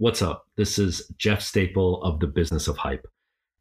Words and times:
What's 0.00 0.22
up? 0.22 0.46
This 0.56 0.78
is 0.78 1.12
Jeff 1.18 1.42
Staple 1.42 2.02
of 2.02 2.20
the 2.20 2.26
Business 2.26 2.68
of 2.68 2.78
Hype. 2.78 3.06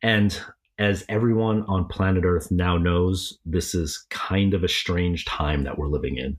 And 0.01 0.39
as 0.77 1.03
everyone 1.09 1.63
on 1.63 1.89
planet 1.89 2.23
Earth 2.23 2.49
now 2.49 2.77
knows, 2.77 3.37
this 3.45 3.75
is 3.75 4.05
kind 4.09 4.53
of 4.53 4.63
a 4.63 4.69
strange 4.69 5.25
time 5.25 5.65
that 5.65 5.77
we're 5.77 5.89
living 5.89 6.15
in. 6.15 6.37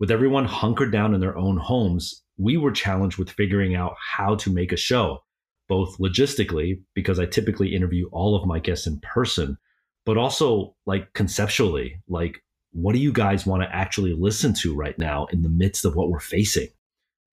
With 0.00 0.10
everyone 0.10 0.46
hunkered 0.46 0.90
down 0.90 1.14
in 1.14 1.20
their 1.20 1.38
own 1.38 1.58
homes, 1.58 2.24
we 2.38 2.56
were 2.56 2.72
challenged 2.72 3.18
with 3.18 3.30
figuring 3.30 3.76
out 3.76 3.94
how 4.04 4.34
to 4.34 4.52
make 4.52 4.72
a 4.72 4.76
show, 4.76 5.22
both 5.68 5.96
logistically, 5.98 6.82
because 6.96 7.20
I 7.20 7.26
typically 7.26 7.72
interview 7.72 8.08
all 8.10 8.34
of 8.34 8.48
my 8.48 8.58
guests 8.58 8.88
in 8.88 8.98
person, 8.98 9.56
but 10.04 10.18
also 10.18 10.74
like 10.86 11.12
conceptually, 11.12 12.02
like 12.08 12.42
what 12.72 12.94
do 12.94 12.98
you 12.98 13.12
guys 13.12 13.46
want 13.46 13.62
to 13.62 13.72
actually 13.72 14.12
listen 14.12 14.54
to 14.54 14.74
right 14.74 14.98
now 14.98 15.26
in 15.26 15.42
the 15.42 15.48
midst 15.48 15.84
of 15.84 15.94
what 15.94 16.10
we're 16.10 16.18
facing? 16.18 16.66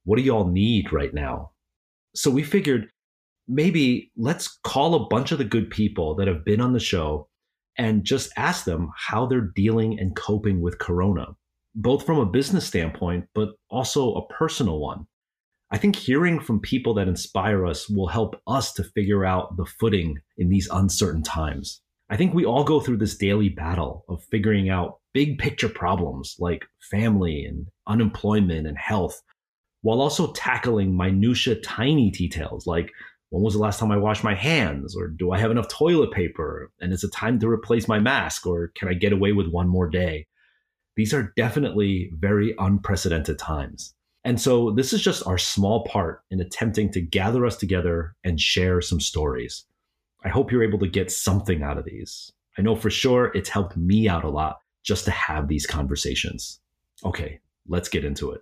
What 0.03 0.17
do 0.17 0.21
y'all 0.21 0.47
need 0.47 0.93
right 0.93 1.11
now? 1.11 1.53
So 2.17 2.31
we 2.31 2.41
figured 2.41 2.89
maybe 3.47 4.11
let's 4.17 4.47
call 4.63 4.95
a 4.95 5.07
bunch 5.07 5.31
of 5.31 5.37
the 5.37 5.45
good 5.45 5.69
people 5.69 6.15
that 6.15 6.27
have 6.27 6.43
been 6.43 6.59
on 6.59 6.73
the 6.73 6.79
show 6.79 7.29
and 7.77 8.03
just 8.03 8.31
ask 8.37 8.65
them 8.65 8.89
how 8.97 9.27
they're 9.27 9.51
dealing 9.55 9.99
and 9.99 10.15
coping 10.15 10.59
with 10.59 10.79
Corona, 10.79 11.27
both 11.75 12.07
from 12.07 12.17
a 12.17 12.25
business 12.25 12.65
standpoint, 12.65 13.25
but 13.35 13.49
also 13.69 14.15
a 14.15 14.27
personal 14.33 14.79
one. 14.79 15.05
I 15.69 15.77
think 15.77 15.95
hearing 15.95 16.39
from 16.39 16.59
people 16.59 16.95
that 16.95 17.07
inspire 17.07 17.67
us 17.67 17.87
will 17.87 18.07
help 18.07 18.41
us 18.47 18.73
to 18.73 18.83
figure 18.83 19.23
out 19.23 19.55
the 19.55 19.67
footing 19.79 20.17
in 20.39 20.49
these 20.49 20.67
uncertain 20.71 21.21
times. 21.21 21.81
I 22.09 22.17
think 22.17 22.33
we 22.33 22.45
all 22.45 22.63
go 22.63 22.79
through 22.79 22.97
this 22.97 23.15
daily 23.15 23.49
battle 23.49 24.05
of 24.09 24.23
figuring 24.31 24.69
out 24.69 25.01
big 25.13 25.37
picture 25.37 25.69
problems 25.69 26.35
like 26.39 26.65
family 26.89 27.45
and 27.45 27.67
unemployment 27.85 28.65
and 28.65 28.77
health, 28.77 29.21
while 29.81 30.01
also 30.01 30.31
tackling 30.33 30.95
minutia 30.95 31.55
tiny 31.55 32.09
details 32.09 32.67
like 32.67 32.91
when 33.29 33.43
was 33.43 33.53
the 33.53 33.59
last 33.59 33.79
time 33.79 33.91
I 33.91 33.97
washed 33.97 34.23
my 34.23 34.35
hands? 34.35 34.95
Or 34.95 35.07
do 35.07 35.31
I 35.31 35.39
have 35.39 35.51
enough 35.51 35.67
toilet 35.67 36.11
paper? 36.11 36.71
And 36.79 36.93
is 36.93 37.03
it 37.03 37.11
time 37.11 37.39
to 37.39 37.49
replace 37.49 37.87
my 37.87 37.99
mask? 37.99 38.47
Or 38.47 38.71
can 38.75 38.87
I 38.87 38.93
get 38.93 39.11
away 39.11 39.33
with 39.33 39.47
one 39.47 39.67
more 39.67 39.89
day? 39.89 40.27
These 40.95 41.13
are 41.13 41.33
definitely 41.35 42.09
very 42.13 42.55
unprecedented 42.57 43.37
times. 43.37 43.93
And 44.23 44.41
so 44.41 44.71
this 44.71 44.93
is 44.93 45.01
just 45.01 45.25
our 45.27 45.37
small 45.37 45.85
part 45.85 46.21
in 46.31 46.39
attempting 46.39 46.91
to 46.91 47.01
gather 47.01 47.45
us 47.45 47.57
together 47.57 48.15
and 48.23 48.39
share 48.39 48.81
some 48.81 48.99
stories. 48.99 49.65
I 50.23 50.29
hope 50.29 50.51
you're 50.51 50.63
able 50.63 50.79
to 50.79 50.87
get 50.87 51.11
something 51.11 51.61
out 51.61 51.77
of 51.77 51.85
these. 51.85 52.31
I 52.57 52.61
know 52.61 52.75
for 52.75 52.89
sure 52.89 53.31
it's 53.35 53.49
helped 53.49 53.77
me 53.77 54.09
out 54.09 54.23
a 54.23 54.29
lot 54.29 54.57
just 54.83 55.05
to 55.05 55.11
have 55.11 55.47
these 55.47 55.67
conversations. 55.67 56.59
Okay, 57.05 57.39
let's 57.67 57.89
get 57.89 58.03
into 58.03 58.31
it. 58.31 58.41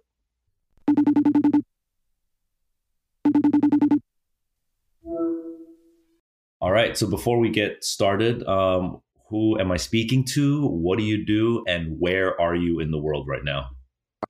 All 6.66 6.72
right. 6.72 6.98
So 6.98 7.06
before 7.06 7.38
we 7.38 7.52
get 7.52 7.84
started, 7.84 8.44
um, 8.48 9.00
who 9.30 9.60
am 9.60 9.72
I 9.72 9.78
speaking 9.78 10.24
to? 10.34 10.66
What 10.66 10.98
do 10.98 11.06
you 11.06 11.24
do? 11.24 11.64
And 11.68 12.00
where 12.00 12.42
are 12.42 12.56
you 12.56 12.80
in 12.80 12.90
the 12.90 12.98
world 12.98 13.28
right 13.28 13.44
now? 13.44 13.70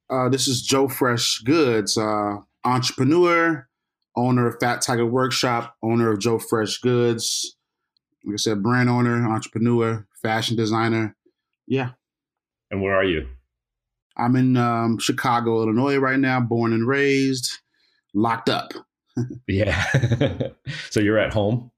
Uh, 0.10 0.28
this 0.28 0.46
is 0.46 0.62
Joe 0.62 0.90
Fresh 0.90 1.44
Goods, 1.46 1.98
uh, 1.98 2.40
entrepreneur, 2.66 3.70
owner 4.18 4.48
of 4.48 4.60
Fat 4.60 4.82
Tiger 4.82 5.06
Workshop, 5.06 5.78
owner 5.82 6.12
of 6.12 6.20
Joe 6.20 6.38
Fresh 6.38 6.80
Goods. 6.80 7.56
Like 8.26 8.34
I 8.34 8.36
said, 8.36 8.62
brand 8.62 8.90
owner, 8.90 9.26
entrepreneur, 9.26 10.06
fashion 10.22 10.58
designer. 10.58 11.16
Yeah. 11.68 11.92
And 12.70 12.82
where 12.82 12.98
are 12.98 13.06
you? 13.06 13.30
I'm 14.18 14.36
in 14.36 14.58
um, 14.58 14.98
Chicago, 14.98 15.62
Illinois 15.64 16.00
right 16.00 16.20
now, 16.20 16.42
born 16.42 16.74
and 16.74 16.86
raised, 16.86 17.60
locked 18.14 18.50
up. 18.50 18.74
yeah. 19.48 19.86
so 20.90 21.00
you're 21.00 21.18
at 21.18 21.32
home? 21.32 21.72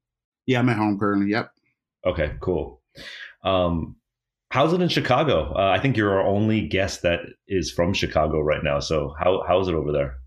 Yeah, 0.48 0.60
I'm 0.60 0.70
at 0.70 0.78
home 0.78 0.98
currently. 0.98 1.30
Yep. 1.32 1.52
Okay, 2.06 2.34
cool. 2.40 2.82
Um, 3.44 3.98
how's 4.50 4.74
it 4.74 4.82
in 4.82 4.90
Chicago? 4.90 5.54
Uh, 5.54 5.70
I 5.70 5.80
think 5.80 5.98
you're 5.98 6.20
our 6.20 6.26
only 6.26 6.68
guest 6.68 7.04
that 7.04 7.20
is 7.48 7.70
from 7.70 7.94
Chicago 7.94 8.40
right 8.40 8.64
now. 8.64 8.80
So 8.80 9.14
how 9.20 9.44
how 9.48 9.60
is 9.60 9.68
it 9.68 9.76
over 9.76 9.92
there? 9.92 10.18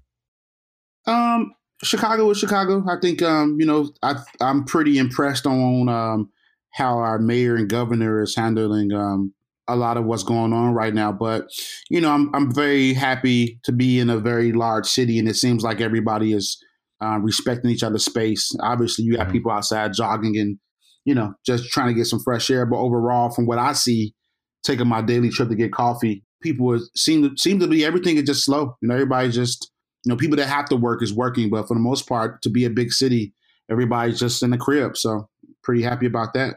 Um, 1.07 1.55
Chicago 1.83 2.31
is 2.31 2.39
Chicago. 2.39 2.85
I 2.89 2.97
think 3.01 3.23
um, 3.23 3.57
you 3.59 3.67
know, 3.67 3.91
I 4.03 4.17
I'm 4.41 4.65
pretty 4.65 4.99
impressed 4.99 5.47
on 5.47 5.89
um 5.89 6.31
how 6.73 6.99
our 6.99 7.19
mayor 7.19 7.57
and 7.57 7.69
governor 7.69 8.23
is 8.23 8.37
handling 8.37 8.93
um 8.93 9.33
a 9.67 9.77
lot 9.77 9.97
of 9.97 10.05
what's 10.05 10.25
going 10.25 10.53
on 10.53 10.75
right 10.75 10.93
now. 10.93 11.13
But 11.13 11.49
you 11.89 12.01
know, 12.01 12.11
I'm 12.11 12.35
I'm 12.35 12.55
very 12.55 12.93
happy 12.93 13.59
to 13.65 13.73
be 13.73 13.99
in 13.99 14.11
a 14.11 14.19
very 14.19 14.53
large 14.53 14.87
city, 14.87 15.19
and 15.19 15.29
it 15.29 15.37
seems 15.37 15.63
like 15.63 15.81
everybody 15.81 16.35
is 16.35 16.63
uh, 17.01 17.19
respecting 17.21 17.71
each 17.71 17.83
other's 17.83 18.05
space. 18.05 18.55
Obviously, 18.61 19.05
you 19.05 19.17
got 19.17 19.25
mm-hmm. 19.25 19.33
people 19.33 19.51
outside 19.51 19.93
jogging 19.93 20.37
and 20.39 20.59
you 21.05 21.15
know 21.15 21.35
just 21.45 21.71
trying 21.71 21.89
to 21.89 21.95
get 21.95 22.07
some 22.07 22.21
fresh 22.21 22.51
air. 22.51 22.67
But 22.67 22.79
overall, 22.79 23.31
from 23.31 23.47
what 23.47 23.59
I 23.59 23.73
see, 23.73 24.15
taking 24.63 24.89
my 24.89 25.03
daily 25.03 25.31
trip 25.31 25.49
to 25.49 25.55
get 25.55 25.73
coffee, 25.73 26.25
people 26.43 26.79
seem 26.97 27.23
to 27.23 27.37
seem 27.37 27.59
to 27.61 27.67
be 27.67 27.85
everything 27.85 28.17
is 28.17 28.25
just 28.25 28.45
slow. 28.45 28.77
You 28.81 28.89
know, 28.89 28.95
everybody 28.95 29.31
just 29.31 29.71
you 30.05 30.11
know 30.11 30.17
people 30.17 30.37
that 30.37 30.47
have 30.47 30.69
to 30.71 30.77
work 30.77 31.03
is 31.03 31.13
working, 31.13 31.51
but 31.51 31.69
for 31.69 31.75
the 31.75 31.81
most 31.81 32.09
part, 32.09 32.43
to 32.43 32.51
be 32.51 32.65
a 32.65 32.71
big 32.71 32.93
city, 32.93 33.33
everybody's 33.71 34.19
just 34.19 34.43
in 34.43 34.51
the 34.51 34.59
crib. 34.59 34.97
So 34.97 35.29
pretty 35.63 35.83
happy 35.83 36.07
about 36.07 36.35
that. 36.35 36.57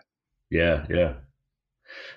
Yeah, 0.50 0.86
yeah. 0.90 1.14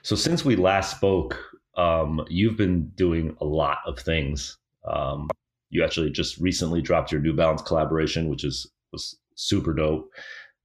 So 0.02 0.16
since 0.16 0.44
we 0.44 0.56
last 0.56 0.96
spoke, 0.96 1.38
um, 1.76 2.24
you've 2.28 2.56
been 2.56 2.88
doing 2.96 3.36
a 3.40 3.44
lot 3.44 3.78
of 3.86 3.98
things. 3.98 4.58
Um, 4.84 5.28
you 5.70 5.84
actually 5.84 6.10
just 6.10 6.38
recently 6.38 6.80
dropped 6.80 7.12
your 7.12 7.20
New 7.20 7.34
Balance 7.34 7.62
collaboration, 7.62 8.28
which 8.28 8.44
is 8.44 8.70
was 8.92 9.18
super 9.34 9.74
dope. 9.74 10.10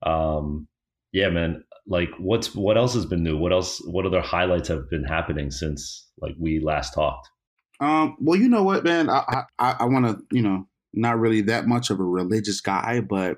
Um, 0.04 0.68
yeah, 1.12 1.30
man. 1.30 1.64
Like, 1.88 2.10
what's 2.20 2.56
what 2.56 2.78
else 2.78 2.94
has 2.94 3.06
been 3.06 3.24
new? 3.24 3.38
What 3.38 3.52
else? 3.52 3.82
What 3.86 4.06
other 4.06 4.22
highlights 4.22 4.68
have 4.70 4.90
been 4.90 5.04
happening 5.04 5.52
since 5.52 6.08
like 6.20 6.36
we 6.40 6.60
last 6.60 6.94
talked? 6.94 7.30
Um, 7.80 8.16
well, 8.20 8.40
you 8.40 8.48
know 8.48 8.64
what, 8.64 8.84
man. 8.84 9.10
I 9.10 9.44
I, 9.58 9.76
I 9.80 9.86
want 9.86 10.06
to, 10.06 10.24
you 10.32 10.44
know, 10.44 10.68
not 10.94 11.20
really 11.20 11.42
that 11.42 11.68
much 11.68 11.90
of 11.90 12.00
a 12.00 12.04
religious 12.04 12.62
guy, 12.62 13.02
but 13.02 13.38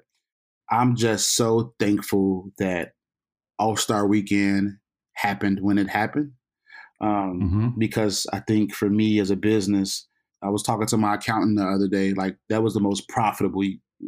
I'm 0.69 0.95
just 0.95 1.35
so 1.35 1.73
thankful 1.79 2.51
that 2.57 2.93
All 3.57 3.77
Star 3.77 4.05
Weekend 4.05 4.77
happened 5.13 5.59
when 5.61 5.77
it 5.77 5.89
happened. 5.89 6.33
Um, 6.99 7.41
mm-hmm. 7.41 7.67
Because 7.77 8.27
I 8.33 8.39
think 8.39 8.73
for 8.73 8.89
me 8.89 9.19
as 9.19 9.31
a 9.31 9.35
business, 9.35 10.07
I 10.43 10.49
was 10.49 10.63
talking 10.63 10.87
to 10.87 10.97
my 10.97 11.15
accountant 11.15 11.57
the 11.57 11.65
other 11.65 11.87
day. 11.87 12.13
Like 12.13 12.37
that 12.49 12.63
was 12.63 12.73
the 12.73 12.79
most 12.79 13.07
profitable 13.09 13.63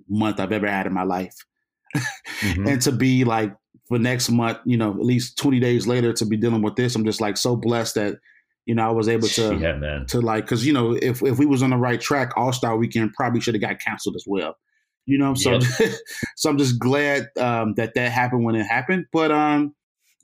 month 0.10 0.40
I've 0.40 0.52
ever 0.52 0.68
had 0.68 0.86
in 0.86 0.94
my 0.94 1.04
life. 1.04 1.36
mm-hmm. 1.96 2.68
And 2.68 2.82
to 2.82 2.92
be 2.92 3.24
like 3.24 3.56
for 3.88 4.00
next 4.00 4.30
month, 4.30 4.60
you 4.66 4.78
know, 4.78 4.92
at 4.92 5.06
least 5.06 5.38
20 5.38 5.60
days 5.60 5.88
later 5.88 6.14
to 6.14 6.26
be 6.26 6.38
dealing 6.38 6.62
with 6.62 6.76
this, 6.76 6.96
I'm 6.96 7.06
just 7.06 7.22
like 7.22 7.38
so 7.38 7.56
blessed 7.56 7.96
that, 7.96 8.18
you 8.66 8.76
know, 8.76 8.88
I 8.88 8.92
was 8.92 9.08
able 9.08 9.28
to, 9.30 9.56
yeah, 9.56 9.74
man. 9.74 10.06
to 10.08 10.22
like, 10.22 10.46
cause 10.48 10.66
you 10.66 10.74
know, 10.74 10.94
if, 10.94 11.22
if 11.22 11.38
we 11.38 11.46
was 11.46 11.64
on 11.64 11.70
the 11.70 11.78
right 11.78 12.02
track, 12.02 12.32
all 12.36 12.52
star 12.52 12.78
weekend 12.78 13.14
probably 13.14 13.40
should 13.40 13.54
have 13.54 13.62
got 13.62 13.80
canceled 13.80 14.16
as 14.16 14.26
well. 14.28 14.56
You 15.06 15.20
know, 15.20 15.36
so, 15.36 15.60
yep. 15.60 15.92
so 16.36 16.50
I'm 16.50 16.58
just 16.58 16.80
glad 16.80 17.30
um, 17.38 17.76
that 17.76 17.94
that 17.94 18.12
happened 18.12 18.44
when 18.44 18.56
it 18.56 18.64
happened. 18.64 19.06
But, 19.14 19.32
um, 19.32 19.76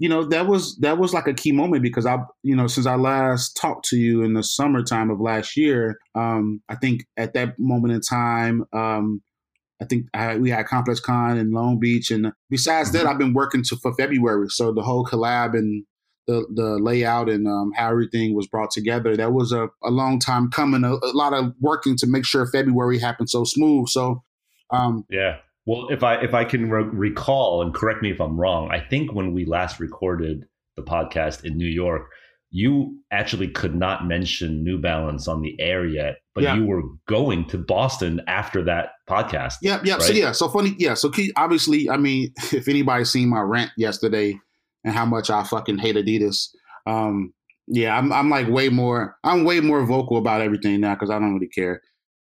you 0.02 0.10
know 0.10 0.24
that 0.24 0.48
was 0.48 0.76
that 0.78 0.98
was 0.98 1.14
like 1.14 1.28
a 1.28 1.34
key 1.34 1.52
moment 1.52 1.84
because 1.84 2.08
I 2.08 2.18
you 2.42 2.56
know 2.56 2.66
since 2.66 2.88
I 2.88 2.96
last 2.96 3.56
talked 3.56 3.86
to 3.90 3.98
you 3.98 4.24
in 4.24 4.34
the 4.34 4.42
summertime 4.42 5.12
of 5.12 5.22
last 5.22 5.56
year, 5.56 6.00
um, 6.16 6.60
I 6.68 6.76
think 6.76 7.04
at 7.18 7.36
that 7.36 7.60
moment 7.60 7.94
in 7.94 8.02
time, 8.02 8.66
um, 8.74 9.22
I 9.80 9.86
think 9.86 10.08
I, 10.16 10.38
we 10.38 10.50
had 10.50 10.66
Complex 10.66 11.00
Con 11.00 11.38
in 11.38 11.52
Long 11.52 11.80
Beach, 11.80 12.10
and 12.10 12.34
besides 12.50 12.92
that, 12.94 13.06
I've 13.06 13.20
been 13.20 13.36
working 13.36 13.62
to 13.66 13.76
for 13.76 13.94
February. 13.94 14.48
So 14.50 14.74
the 14.74 14.82
whole 14.82 15.06
collab 15.06 15.54
and 15.54 15.86
the 16.26 16.48
the 16.52 16.80
layout 16.80 17.30
and 17.30 17.48
um, 17.48 17.72
how 17.76 17.92
everything 17.92 18.36
was 18.36 18.48
brought 18.48 18.72
together, 18.72 19.16
that 19.16 19.34
was 19.34 19.52
a, 19.52 19.68
a 19.84 19.92
long 19.92 20.20
time 20.20 20.50
coming. 20.50 20.84
A, 20.84 20.94
a 20.94 21.14
lot 21.14 21.34
of 21.34 21.54
working 21.60 21.96
to 21.98 22.08
make 22.08 22.26
sure 22.26 22.48
February 22.48 22.98
happened 22.98 23.30
so 23.30 23.44
smooth. 23.44 23.88
So 23.88 24.24
um, 24.72 25.06
yeah, 25.12 25.38
well, 25.66 25.90
if 25.90 26.04
I 26.04 26.16
if 26.16 26.34
I 26.34 26.44
can 26.44 26.70
re- 26.70 26.84
recall 26.84 27.62
and 27.62 27.74
correct 27.74 28.02
me 28.02 28.12
if 28.12 28.20
I'm 28.20 28.40
wrong, 28.40 28.72
I 28.72 28.80
think 28.80 29.14
when 29.14 29.34
we 29.34 29.46
last 29.46 29.80
recorded 29.80 30.46
the 30.76 30.84
podcast 30.84 31.44
in 31.44 31.58
New 31.58 31.68
York, 31.68 32.10
you 32.50 32.98
actually 33.12 33.48
could 33.48 33.76
not 33.76 34.06
mention 34.06 34.64
New 34.64 34.78
Balance 34.78 35.28
on 35.28 35.42
the 35.42 35.56
air 35.60 35.86
yet, 35.86 36.16
but 36.36 36.44
yeah. 36.44 36.56
you 36.56 36.66
were 36.66 36.84
going 37.08 37.48
to 37.50 37.58
Boston 37.58 38.22
after 38.28 38.64
that 38.66 38.90
podcast. 39.10 39.56
Yeah, 39.62 39.80
yeah. 39.84 39.94
Right? 39.94 40.02
So 40.02 40.14
yeah, 40.14 40.32
so 40.34 40.50
funny. 40.50 40.76
Yeah, 40.78 40.96
so 40.96 41.12
obviously, 41.38 41.90
I 41.90 41.98
mean, 41.98 42.34
if 42.52 42.68
anybody's 42.68 43.10
seen 43.10 43.30
my 43.30 43.42
rant 43.42 43.72
yesterday 43.78 44.38
and 44.84 44.94
how 44.94 45.06
much 45.06 45.30
I 45.30 45.44
fucking 45.44 45.78
hate 45.78 45.96
Adidas, 45.96 46.50
um, 46.88 47.34
yeah, 47.68 47.98
I'm 47.98 48.12
I'm 48.12 48.30
like 48.30 48.50
way 48.50 48.70
more. 48.70 49.16
I'm 49.24 49.46
way 49.46 49.62
more 49.62 49.86
vocal 49.86 50.18
about 50.18 50.42
everything 50.42 50.82
now 50.82 50.96
because 50.96 51.10
I 51.10 51.20
don't 51.20 51.34
really 51.36 51.48
care. 51.48 51.82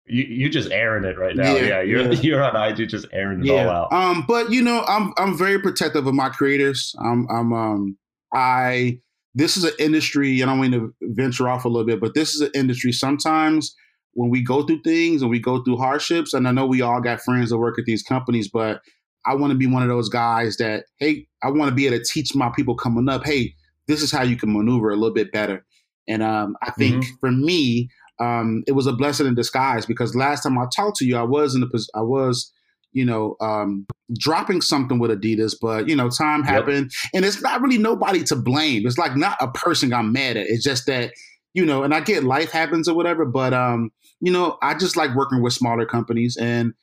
You 0.06 0.24
you 0.24 0.50
just 0.50 0.70
airing 0.70 1.04
it 1.04 1.18
right 1.18 1.34
now. 1.34 1.54
Yeah, 1.54 1.62
yeah 1.62 1.82
you're 1.82 2.12
yeah. 2.12 2.20
you're 2.20 2.42
on 2.42 2.56
IG 2.56 2.88
just 2.88 3.06
airing 3.12 3.40
it 3.40 3.46
yeah. 3.46 3.66
all 3.66 3.70
out. 3.70 3.92
Um, 3.92 4.24
but 4.26 4.50
you 4.50 4.62
know, 4.62 4.84
I'm 4.86 5.12
I'm 5.16 5.36
very 5.36 5.58
protective 5.58 6.06
of 6.06 6.14
my 6.14 6.28
creators. 6.28 6.94
I'm 6.98 7.26
I'm 7.30 7.52
um 7.52 7.98
I 8.34 8.98
this 9.34 9.56
is 9.56 9.64
an 9.64 9.72
industry, 9.78 10.40
and 10.40 10.50
I 10.50 10.56
want 10.56 10.72
to 10.72 10.94
venture 11.02 11.48
off 11.48 11.64
a 11.64 11.68
little 11.68 11.86
bit, 11.86 12.00
but 12.00 12.14
this 12.14 12.34
is 12.34 12.40
an 12.40 12.50
industry 12.54 12.92
sometimes 12.92 13.74
when 14.14 14.30
we 14.30 14.42
go 14.42 14.62
through 14.62 14.80
things 14.82 15.22
and 15.22 15.30
we 15.30 15.38
go 15.38 15.62
through 15.62 15.76
hardships, 15.76 16.32
and 16.32 16.48
I 16.48 16.52
know 16.52 16.66
we 16.66 16.82
all 16.82 17.00
got 17.00 17.20
friends 17.20 17.50
that 17.50 17.58
work 17.58 17.78
at 17.78 17.84
these 17.84 18.02
companies, 18.02 18.48
but 18.48 18.80
I 19.26 19.34
want 19.34 19.52
to 19.52 19.58
be 19.58 19.66
one 19.66 19.82
of 19.82 19.88
those 19.88 20.08
guys 20.08 20.56
that, 20.58 20.84
hey, 20.98 21.26
I 21.42 21.50
want 21.50 21.68
to 21.68 21.74
be 21.74 21.86
able 21.86 21.98
to 21.98 22.04
teach 22.04 22.34
my 22.34 22.50
people 22.54 22.76
coming 22.76 23.08
up, 23.08 23.24
hey, 23.24 23.54
this 23.88 24.02
is 24.02 24.12
how 24.12 24.22
you 24.22 24.36
can 24.36 24.52
maneuver 24.52 24.90
a 24.90 24.96
little 24.96 25.14
bit 25.14 25.32
better. 25.32 25.64
And 26.08 26.22
um, 26.22 26.56
I 26.62 26.70
think 26.72 27.04
mm-hmm. 27.04 27.14
for 27.20 27.32
me, 27.32 27.88
um, 28.20 28.62
it 28.66 28.72
was 28.72 28.86
a 28.86 28.92
blessing 28.92 29.26
in 29.26 29.34
disguise 29.34 29.86
because 29.86 30.14
last 30.14 30.42
time 30.42 30.58
I 30.58 30.66
talked 30.74 30.96
to 30.98 31.04
you, 31.04 31.16
I 31.16 31.22
was 31.22 31.54
in 31.54 31.60
the 31.60 31.88
I 31.94 32.02
was, 32.02 32.52
you 32.92 33.04
know, 33.04 33.36
um, 33.40 33.86
dropping 34.18 34.60
something 34.60 34.98
with 34.98 35.10
Adidas, 35.10 35.54
but 35.60 35.88
you 35.88 35.96
know, 35.96 36.08
time 36.08 36.42
happened, 36.42 36.92
and 37.12 37.24
it's 37.24 37.42
not 37.42 37.60
really 37.60 37.78
nobody 37.78 38.22
to 38.24 38.36
blame. 38.36 38.86
It's 38.86 38.98
like 38.98 39.16
not 39.16 39.36
a 39.40 39.50
person 39.50 39.92
I'm 39.92 40.12
mad 40.12 40.36
at. 40.36 40.46
It's 40.46 40.64
just 40.64 40.86
that 40.86 41.12
you 41.54 41.64
know, 41.64 41.84
and 41.84 41.94
I 41.94 42.00
get 42.00 42.24
life 42.24 42.50
happens 42.50 42.88
or 42.88 42.94
whatever, 42.94 43.24
but 43.24 43.54
um, 43.54 43.90
you 44.20 44.32
know, 44.32 44.58
I 44.60 44.74
just 44.74 44.96
like 44.96 45.14
working 45.14 45.42
with 45.42 45.52
smaller 45.52 45.86
companies 45.86 46.36
and 46.36 46.74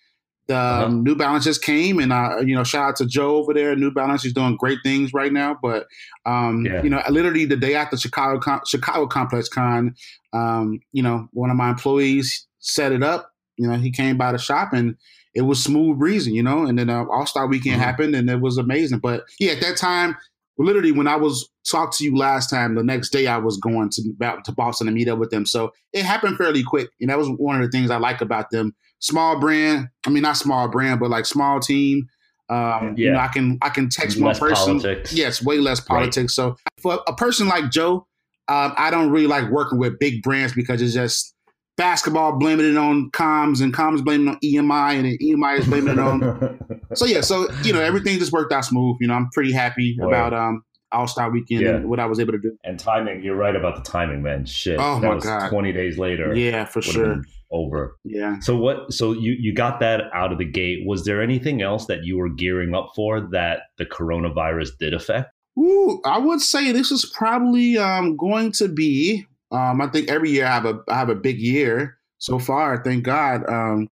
the 0.52 0.58
uh-huh. 0.58 0.86
um, 0.86 1.04
New 1.04 1.16
Balance 1.16 1.46
just 1.46 1.64
came, 1.64 1.98
and 2.00 2.14
I, 2.14 2.42
you 2.42 2.54
know, 2.54 2.66
shout 2.66 2.90
out 2.90 2.96
to 2.98 3.06
Joe 3.06 3.38
over 3.38 3.54
there. 3.54 3.74
New 3.74 3.90
Balance 3.90 4.24
he's 4.24 4.34
doing 4.34 4.58
great 4.58 4.80
things 4.84 5.14
right 5.14 5.32
now. 5.32 5.58
But 5.62 5.88
um, 6.26 6.66
yeah. 6.66 6.84
you 6.84 6.90
know, 6.90 7.02
literally 7.10 7.46
the 7.46 7.56
day 7.56 7.74
after 7.74 7.96
Chicago 7.96 8.60
Chicago 8.68 9.08
Complex 9.08 9.48
Con, 9.48 9.96
um, 10.34 10.82
you 10.92 11.02
know, 11.02 11.30
one 11.32 11.50
of 11.50 11.56
my 11.56 11.70
employees 11.70 12.48
set 12.60 12.92
it 12.92 13.02
up. 13.02 13.32
You 13.56 13.68
know, 13.68 13.78
he 13.78 13.92
came 13.92 14.18
by 14.18 14.34
the 14.34 14.38
shop 14.38 14.74
and 14.74 14.98
it 15.34 15.44
was 15.44 15.64
smooth 15.64 15.98
breezing. 15.98 16.36
You 16.36 16.44
know, 16.44 16.66
and 16.66 16.78
then 16.78 16.90
uh, 16.90 17.06
All 17.06 17.26
Star 17.26 17.48
Weekend 17.48 17.76
mm-hmm. 17.76 17.84
happened 17.84 18.16
and 18.16 18.30
it 18.30 18.42
was 18.42 18.58
amazing. 18.58 19.00
But 19.00 19.24
yeah, 19.40 19.54
at 19.54 19.62
that 19.62 19.78
time, 19.78 20.18
literally 20.58 20.92
when 20.92 21.08
I 21.08 21.16
was 21.16 21.50
talked 21.66 21.98
to 21.98 22.04
you 22.04 22.18
last 22.18 22.50
time, 22.50 22.76
the 22.76 22.84
next 22.84 23.12
day 23.12 23.28
I 23.28 23.38
was 23.38 23.56
going 23.56 23.90
to 23.92 24.04
to 24.44 24.52
Boston 24.52 24.88
to 24.88 24.94
meet 24.94 25.08
up 25.08 25.18
with 25.18 25.30
them. 25.30 25.46
So 25.46 25.72
it 25.94 26.04
happened 26.04 26.36
fairly 26.36 26.64
quick, 26.64 26.90
and 27.00 27.10
that 27.10 27.18
was 27.18 27.30
one 27.30 27.56
of 27.56 27.62
the 27.62 27.70
things 27.70 27.90
I 27.90 27.98
like 27.98 28.20
about 28.20 28.52
them. 28.52 28.76
Small 29.02 29.40
brand, 29.40 29.90
I 30.06 30.10
mean 30.10 30.24
not 30.24 30.38
small 30.38 30.68
brand, 30.70 31.00
but 31.00 31.10
like 31.10 31.26
small 31.26 31.60
team. 31.60 32.08
Um, 32.50 32.96
yeah. 32.98 33.06
You 33.06 33.12
know, 33.14 33.20
I 33.20 33.28
can 33.28 33.58
I 33.62 33.70
can 33.70 33.90
text 33.90 34.18
less 34.18 34.40
one 34.40 34.50
person. 34.50 34.80
Politics. 34.80 35.14
Yes, 35.14 35.44
way 35.44 35.58
less 35.58 35.80
politics. 35.80 36.38
Right. 36.38 36.54
So 36.54 36.56
for 36.82 37.00
a 37.08 37.14
person 37.14 37.48
like 37.48 37.72
Joe, 37.72 38.08
um, 38.48 38.74
I 38.78 38.92
don't 38.92 39.10
really 39.10 39.28
like 39.28 39.50
working 39.50 39.80
with 39.80 39.98
big 40.00 40.22
brands 40.22 40.54
because 40.54 40.82
it's 40.82 40.94
just 40.94 41.34
basketball 41.78 42.38
blaming 42.38 42.70
it 42.70 42.78
on 42.78 43.10
comms 43.12 43.62
and 43.62 43.74
comms 43.74 44.04
blaming 44.04 44.28
on 44.28 44.38
EMI 44.44 44.96
and 44.96 45.06
then 45.06 45.18
EMI 45.22 45.60
is 45.60 45.68
blaming 45.68 45.94
it 45.94 46.00
on. 46.00 46.60
so 46.94 47.06
yeah, 47.06 47.22
so 47.22 47.50
you 47.64 47.72
know 47.72 47.82
everything 47.82 48.20
just 48.20 48.32
worked 48.32 48.52
out 48.52 48.66
smooth. 48.66 48.98
You 49.00 49.08
know, 49.08 49.14
I'm 49.14 49.30
pretty 49.30 49.54
happy 49.54 49.96
Boy. 49.98 50.08
about 50.08 50.34
um 50.34 50.64
all 50.92 51.08
Star 51.08 51.32
Weekend 51.32 51.62
yeah. 51.62 51.76
and 51.76 51.90
what 51.90 52.00
I 52.00 52.06
was 52.06 52.20
able 52.20 52.34
to 52.34 52.40
do. 52.40 52.58
And 52.64 52.78
timing, 52.78 53.24
you're 53.24 53.36
right 53.36 53.56
about 53.56 53.78
the 53.78 53.90
timing, 53.90 54.22
man. 54.22 54.46
Shit. 54.46 54.78
Oh 54.80 55.00
that 55.00 55.08
my 55.08 55.16
was 55.16 55.24
god. 55.24 55.50
Twenty 55.50 55.72
days 55.72 55.98
later. 55.98 56.36
Yeah, 56.36 56.66
for 56.66 56.82
sure. 56.82 57.24
Over. 57.52 57.98
Yeah. 58.06 58.40
So 58.40 58.56
what? 58.56 58.94
So 58.94 59.12
you 59.12 59.36
you 59.38 59.54
got 59.54 59.80
that 59.82 60.04
out 60.14 60.32
of 60.32 60.38
the 60.38 60.46
gate. 60.46 60.86
Was 60.86 61.04
there 61.04 61.22
anything 61.22 61.62
else 61.62 61.86
that 61.88 62.04
you 62.04 62.18
were 62.18 62.30
gearing 62.30 62.74
up 62.74 62.92
for 62.96 63.20
that 63.32 63.64
the 63.78 63.86
coronavirus 63.86 64.70
did 64.80 64.94
affect? 64.94 65.34
Ooh, 65.60 66.00
I 66.06 66.18
would 66.18 66.40
say 66.40 66.72
this 66.72 66.92
is 66.92 67.06
probably 67.06 67.78
um, 67.78 68.16
going 68.16 68.54
to 68.54 68.70
be. 68.70 69.26
Um, 69.52 69.82
I 69.82 69.88
think 69.88 70.10
every 70.10 70.32
year 70.32 70.46
I 70.46 70.54
have 70.54 70.66
a 70.66 70.80
I 70.88 70.98
have 70.98 71.10
a 71.10 71.16
big 71.16 71.40
year 71.40 71.98
so 72.20 72.40
far. 72.40 72.82
Thank 72.84 73.04
God. 73.04 73.48
Um, 73.50 73.90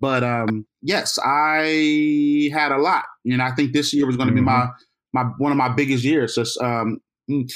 but 0.00 0.24
um, 0.24 0.66
yes, 0.82 1.18
I 1.24 2.50
had 2.52 2.72
a 2.72 2.78
lot, 2.78 3.04
and 3.24 3.40
I 3.40 3.52
think 3.52 3.72
this 3.72 3.94
year 3.94 4.06
was 4.06 4.16
going 4.16 4.28
to 4.28 4.34
mm-hmm. 4.34 4.44
be 4.44 4.46
my 4.46 4.68
my 5.12 5.22
one 5.38 5.52
of 5.52 5.58
my 5.58 5.68
biggest 5.68 6.04
years. 6.04 6.34
Just 6.34 6.60
um, 6.60 6.98
mm, 7.30 7.50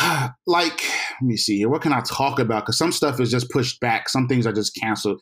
like 0.46 0.82
let 1.20 1.26
me 1.26 1.36
see 1.36 1.58
here. 1.58 1.68
What 1.68 1.82
can 1.82 1.92
I 1.92 2.00
talk 2.00 2.38
about? 2.38 2.64
Because 2.64 2.78
some 2.78 2.92
stuff 2.92 3.20
is 3.20 3.30
just 3.30 3.50
pushed 3.50 3.80
back. 3.80 4.08
Some 4.08 4.28
things 4.28 4.46
are 4.46 4.52
just 4.52 4.74
canceled. 4.74 5.20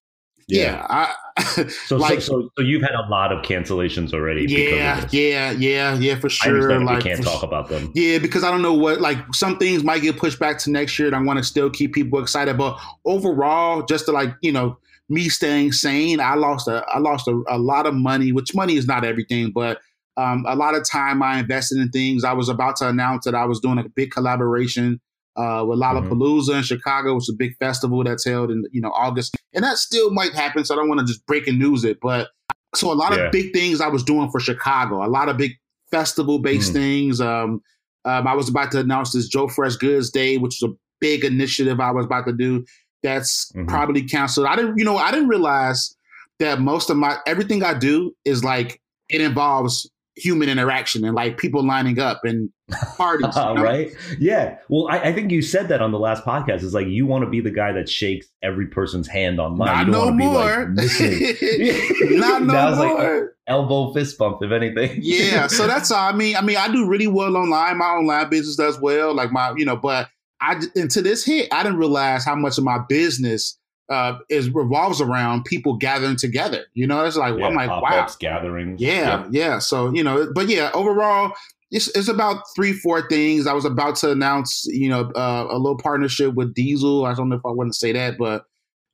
Yeah, 0.48 0.86
yeah 0.88 1.14
I, 1.36 1.68
so, 1.86 1.96
like 1.96 2.22
so, 2.22 2.40
so, 2.40 2.50
so 2.56 2.62
you've 2.64 2.80
had 2.80 2.94
a 2.94 3.06
lot 3.10 3.32
of 3.32 3.44
cancellations 3.44 4.14
already. 4.14 4.46
Yeah, 4.48 5.06
yeah, 5.10 5.50
yeah, 5.50 5.94
yeah, 5.94 6.18
for 6.18 6.30
sure. 6.30 6.82
like, 6.82 7.04
we 7.04 7.10
can't 7.10 7.22
talk 7.22 7.42
about 7.42 7.68
them. 7.68 7.92
Yeah, 7.94 8.18
because 8.18 8.44
I 8.44 8.50
don't 8.50 8.62
know 8.62 8.72
what 8.72 9.00
like 9.00 9.18
some 9.34 9.58
things 9.58 9.84
might 9.84 10.00
get 10.00 10.16
pushed 10.16 10.38
back 10.38 10.58
to 10.60 10.70
next 10.70 10.98
year, 10.98 11.08
and 11.08 11.16
I 11.16 11.20
want 11.20 11.38
to 11.38 11.44
still 11.44 11.68
keep 11.68 11.92
people 11.92 12.20
excited. 12.20 12.56
But 12.56 12.80
overall, 13.04 13.82
just 13.82 14.06
to 14.06 14.12
like 14.12 14.34
you 14.40 14.52
know 14.52 14.78
me 15.10 15.28
staying 15.28 15.72
sane, 15.72 16.18
I 16.18 16.34
lost 16.34 16.66
a 16.66 16.82
I 16.88 16.98
lost 16.98 17.28
a, 17.28 17.42
a 17.48 17.58
lot 17.58 17.84
of 17.86 17.94
money, 17.94 18.32
which 18.32 18.54
money 18.54 18.76
is 18.76 18.86
not 18.86 19.04
everything, 19.04 19.50
but 19.50 19.80
um, 20.18 20.44
a 20.48 20.56
lot 20.56 20.74
of 20.74 20.88
time 20.88 21.22
I 21.22 21.38
invested 21.38 21.78
in 21.78 21.90
things. 21.90 22.24
I 22.24 22.32
was 22.32 22.48
about 22.48 22.76
to 22.76 22.88
announce 22.88 23.24
that 23.24 23.36
I 23.36 23.44
was 23.44 23.60
doing 23.60 23.78
a 23.78 23.88
big 23.88 24.10
collaboration 24.10 25.00
uh, 25.36 25.64
with 25.64 25.78
mm-hmm. 25.78 25.96
Lollapalooza 25.96 26.48
mm-hmm. 26.48 26.58
in 26.58 26.62
Chicago, 26.64 27.14
which 27.14 27.24
is 27.24 27.34
a 27.34 27.36
big 27.36 27.56
festival 27.58 28.02
that's 28.02 28.24
held 28.24 28.50
in 28.50 28.64
you 28.72 28.80
know 28.80 28.90
August, 28.90 29.36
and 29.54 29.62
that 29.62 29.78
still 29.78 30.10
might 30.10 30.32
happen. 30.32 30.64
So 30.64 30.74
I 30.74 30.76
don't 30.76 30.88
want 30.88 31.00
to 31.00 31.06
just 31.06 31.24
break 31.26 31.46
and 31.46 31.58
news 31.58 31.84
it, 31.84 31.98
but 32.02 32.30
so 32.74 32.92
a 32.92 32.94
lot 32.94 33.16
yeah. 33.16 33.26
of 33.26 33.32
big 33.32 33.52
things 33.52 33.80
I 33.80 33.86
was 33.86 34.02
doing 34.02 34.28
for 34.30 34.40
Chicago, 34.40 35.04
a 35.04 35.06
lot 35.06 35.28
of 35.28 35.36
big 35.36 35.52
festival 35.90 36.40
based 36.40 36.72
mm-hmm. 36.72 36.80
things. 36.80 37.20
Um, 37.20 37.62
um, 38.04 38.26
I 38.26 38.34
was 38.34 38.48
about 38.48 38.72
to 38.72 38.80
announce 38.80 39.12
this 39.12 39.28
Joe 39.28 39.46
Fresh 39.46 39.76
Goods 39.76 40.10
Day, 40.10 40.36
which 40.36 40.58
was 40.60 40.72
a 40.72 40.74
big 41.00 41.24
initiative 41.24 41.78
I 41.78 41.92
was 41.92 42.06
about 42.06 42.26
to 42.26 42.32
do. 42.32 42.64
That's 43.04 43.52
mm-hmm. 43.52 43.66
probably 43.66 44.02
canceled. 44.02 44.46
I 44.46 44.56
didn't, 44.56 44.78
you 44.78 44.84
know, 44.84 44.96
I 44.96 45.12
didn't 45.12 45.28
realize 45.28 45.94
that 46.40 46.60
most 46.60 46.90
of 46.90 46.96
my 46.96 47.18
everything 47.26 47.62
I 47.62 47.74
do 47.74 48.12
is 48.24 48.42
like 48.42 48.80
it 49.08 49.20
involves 49.20 49.88
human 50.18 50.48
interaction 50.48 51.04
and 51.04 51.14
like 51.14 51.38
people 51.38 51.64
lining 51.64 51.98
up 51.98 52.20
and 52.24 52.50
parties. 52.96 53.34
You 53.34 53.42
uh, 53.42 53.54
know? 53.54 53.62
right? 53.62 53.94
Yeah. 54.18 54.58
Well, 54.68 54.88
I, 54.88 54.98
I, 54.98 55.12
think 55.12 55.30
you 55.30 55.42
said 55.42 55.68
that 55.68 55.80
on 55.80 55.92
the 55.92 55.98
last 55.98 56.24
podcast. 56.24 56.62
It's 56.62 56.74
like 56.74 56.86
you 56.86 57.06
want 57.06 57.24
to 57.24 57.30
be 57.30 57.40
the 57.40 57.50
guy 57.50 57.72
that 57.72 57.88
shakes 57.88 58.26
every 58.42 58.66
person's 58.66 59.08
hand 59.08 59.40
online. 59.40 59.90
Not 59.90 60.06
no 60.06 60.10
more. 60.10 60.72
Like 60.74 60.90
Not 62.10 62.42
no 62.42 62.74
more. 62.76 63.20
Like 63.20 63.22
elbow 63.46 63.92
fist 63.92 64.18
bump, 64.18 64.42
if 64.42 64.52
anything. 64.52 64.98
yeah. 65.02 65.46
So 65.46 65.66
that's 65.66 65.90
all. 65.90 66.08
I 66.08 66.12
mean, 66.12 66.36
I 66.36 66.42
mean, 66.42 66.56
I 66.56 66.70
do 66.70 66.86
really 66.86 67.08
well 67.08 67.36
online. 67.36 67.78
My 67.78 67.86
online 67.86 68.30
business 68.30 68.56
does 68.56 68.80
well. 68.80 69.14
Like 69.14 69.32
my, 69.32 69.54
you 69.56 69.64
know, 69.64 69.76
but 69.76 70.08
I 70.40 70.60
into 70.74 71.02
this 71.02 71.24
hit, 71.24 71.48
I 71.52 71.62
didn't 71.62 71.78
realize 71.78 72.24
how 72.24 72.36
much 72.36 72.58
of 72.58 72.64
my 72.64 72.78
business 72.88 73.57
uh, 73.88 74.18
is 74.28 74.50
revolves 74.50 75.00
around 75.00 75.44
people 75.44 75.76
gathering 75.76 76.16
together. 76.16 76.66
You 76.74 76.86
know, 76.86 77.04
it's 77.04 77.16
like 77.16 77.38
yeah, 77.38 77.46
I'm 77.46 77.54
like, 77.54 77.70
wow, 77.70 78.06
gatherings. 78.18 78.80
Yeah, 78.80 78.92
yeah, 78.92 79.26
yeah. 79.30 79.58
So 79.58 79.92
you 79.92 80.02
know, 80.02 80.30
but 80.34 80.48
yeah, 80.48 80.70
overall, 80.74 81.32
it's 81.70 81.88
it's 81.96 82.08
about 82.08 82.42
three, 82.54 82.72
four 82.72 83.08
things. 83.08 83.46
I 83.46 83.52
was 83.52 83.64
about 83.64 83.96
to 83.96 84.10
announce, 84.10 84.64
you 84.66 84.88
know, 84.88 85.10
uh, 85.14 85.46
a 85.50 85.58
little 85.58 85.78
partnership 85.78 86.34
with 86.34 86.54
Diesel. 86.54 87.04
I 87.04 87.14
don't 87.14 87.28
know 87.28 87.36
if 87.36 87.46
I 87.46 87.50
want 87.50 87.72
to 87.72 87.78
say 87.78 87.92
that, 87.92 88.18
but 88.18 88.44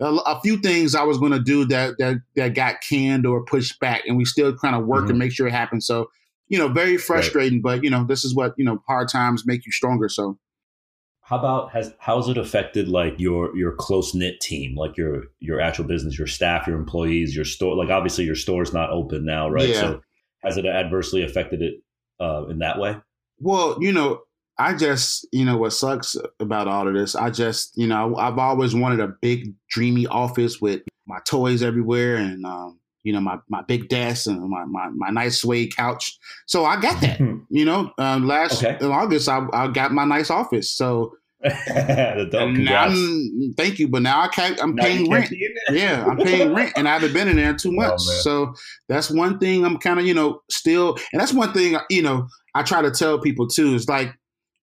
a, 0.01 0.07
a 0.07 0.41
few 0.43 0.59
things 0.59 0.95
I 0.95 1.03
was 1.03 1.19
going 1.19 1.33
to 1.33 1.41
do 1.41 1.65
that 1.67 1.97
that 1.99 2.17
that 2.37 2.55
got 2.55 2.77
canned 2.89 3.27
or 3.27 3.45
pushed 3.45 3.79
back, 3.81 4.03
and 4.07 4.17
we 4.17 4.25
still 4.25 4.57
kind 4.57 4.77
of 4.77 4.87
work 4.87 5.01
mm-hmm. 5.01 5.09
to 5.09 5.15
make 5.15 5.33
sure 5.33 5.47
it 5.47 5.53
happens. 5.53 5.87
So 5.87 6.09
you 6.49 6.59
know, 6.59 6.69
very 6.69 6.99
frustrating, 6.99 7.63
right. 7.63 7.79
but 7.79 7.85
you 7.85 7.91
know, 7.91 8.05
this 8.05 8.25
is 8.25 8.35
what 8.35 8.55
you 8.57 8.65
know, 8.65 8.83
hard 8.87 9.09
times 9.09 9.47
make 9.47 9.65
you 9.67 9.73
stronger. 9.73 10.09
So 10.09 10.39
how 11.25 11.39
about 11.39 11.73
has 11.73 11.95
how's 11.99 12.29
it 12.29 12.37
affected 12.37 12.87
like 12.87 13.19
your 13.19 13.57
your 13.57 13.73
close 13.73 14.15
knit 14.15 14.41
team, 14.41 14.77
like 14.77 14.97
your 14.97 15.25
your 15.41 15.59
actual 15.59 15.87
business, 15.87 16.19
your 16.19 16.27
staff, 16.27 16.67
your 16.67 16.77
employees, 16.77 17.35
your 17.35 17.47
store? 17.47 17.75
Like 17.75 17.89
obviously 17.89 18.25
your 18.25 18.35
store's 18.35 18.75
not 18.75 18.91
open 18.91 19.25
now, 19.25 19.49
right? 19.49 19.71
Yeah. 19.71 19.81
So 19.81 20.01
has 20.45 20.59
it 20.59 20.67
adversely 20.67 21.25
affected 21.25 21.63
it 21.63 21.75
uh, 22.21 22.45
in 22.49 22.59
that 22.59 22.79
way? 22.79 22.97
Well, 23.39 23.79
you 23.81 23.91
know, 23.91 24.21
I 24.59 24.75
just 24.75 25.27
you 25.33 25.47
know 25.47 25.57
what 25.57 25.73
sucks 25.73 26.15
about 26.41 26.69
all 26.69 26.87
of 26.87 26.93
this. 26.93 27.15
I 27.17 27.31
just 27.31 27.73
you 27.75 27.87
know 27.87 28.15
I've 28.17 28.39
always 28.39 28.75
wanted 28.75 29.01
a 29.01 29.09
big 29.09 29.55
dreamy 29.71 30.07
office 30.07 30.61
with 30.61 30.83
my 31.07 31.21
toys 31.25 31.63
everywhere 31.63 32.17
and 32.17 32.45
um, 32.45 32.79
you 33.05 33.13
know 33.13 33.21
my 33.21 33.39
my 33.49 33.63
big 33.63 33.89
desk 33.89 34.27
and 34.27 34.41
my 34.49 34.65
my, 34.65 34.89
my 34.89 35.11
nice 35.11 35.41
suede 35.41 35.77
couch. 35.77 36.19
So 36.47 36.65
I 36.65 36.81
got 36.81 37.01
that. 37.03 37.21
you 37.51 37.65
know, 37.65 37.93
um, 37.99 38.27
last 38.27 38.65
okay. 38.65 38.77
in 38.85 38.91
August 38.91 39.29
I, 39.29 39.47
I 39.53 39.69
got 39.69 39.93
my 39.93 40.05
nice 40.05 40.31
office. 40.31 40.75
So 40.75 41.13
now, 41.45 42.89
thank 43.59 43.79
you, 43.79 43.87
but 43.87 44.01
now 44.01 44.23
I 44.23 44.29
can't. 44.29 44.61
I'm 44.63 44.75
now 44.75 44.85
paying 44.85 45.11
rent. 45.11 45.31
yeah, 45.71 46.05
I'm 46.07 46.17
paying 46.17 46.55
rent, 46.55 46.73
and 46.75 46.89
I 46.89 46.95
haven't 46.95 47.13
been 47.13 47.29
in 47.29 47.37
there 47.37 47.55
two 47.55 47.71
months. 47.71 48.09
Oh, 48.15 48.21
so 48.23 48.55
that's 48.89 49.11
one 49.11 49.39
thing 49.39 49.65
I'm 49.65 49.77
kind 49.77 50.01
of 50.01 50.07
you 50.07 50.15
know 50.15 50.41
still, 50.51 50.97
and 51.13 51.21
that's 51.21 51.35
one 51.35 51.53
thing 51.53 51.77
you 51.91 52.03
know 52.03 52.27
I 52.55 52.63
try 52.63 52.81
to 52.81 52.91
tell 52.91 53.21
people 53.21 53.47
too. 53.47 53.75
Is 53.75 53.89
like 53.89 54.15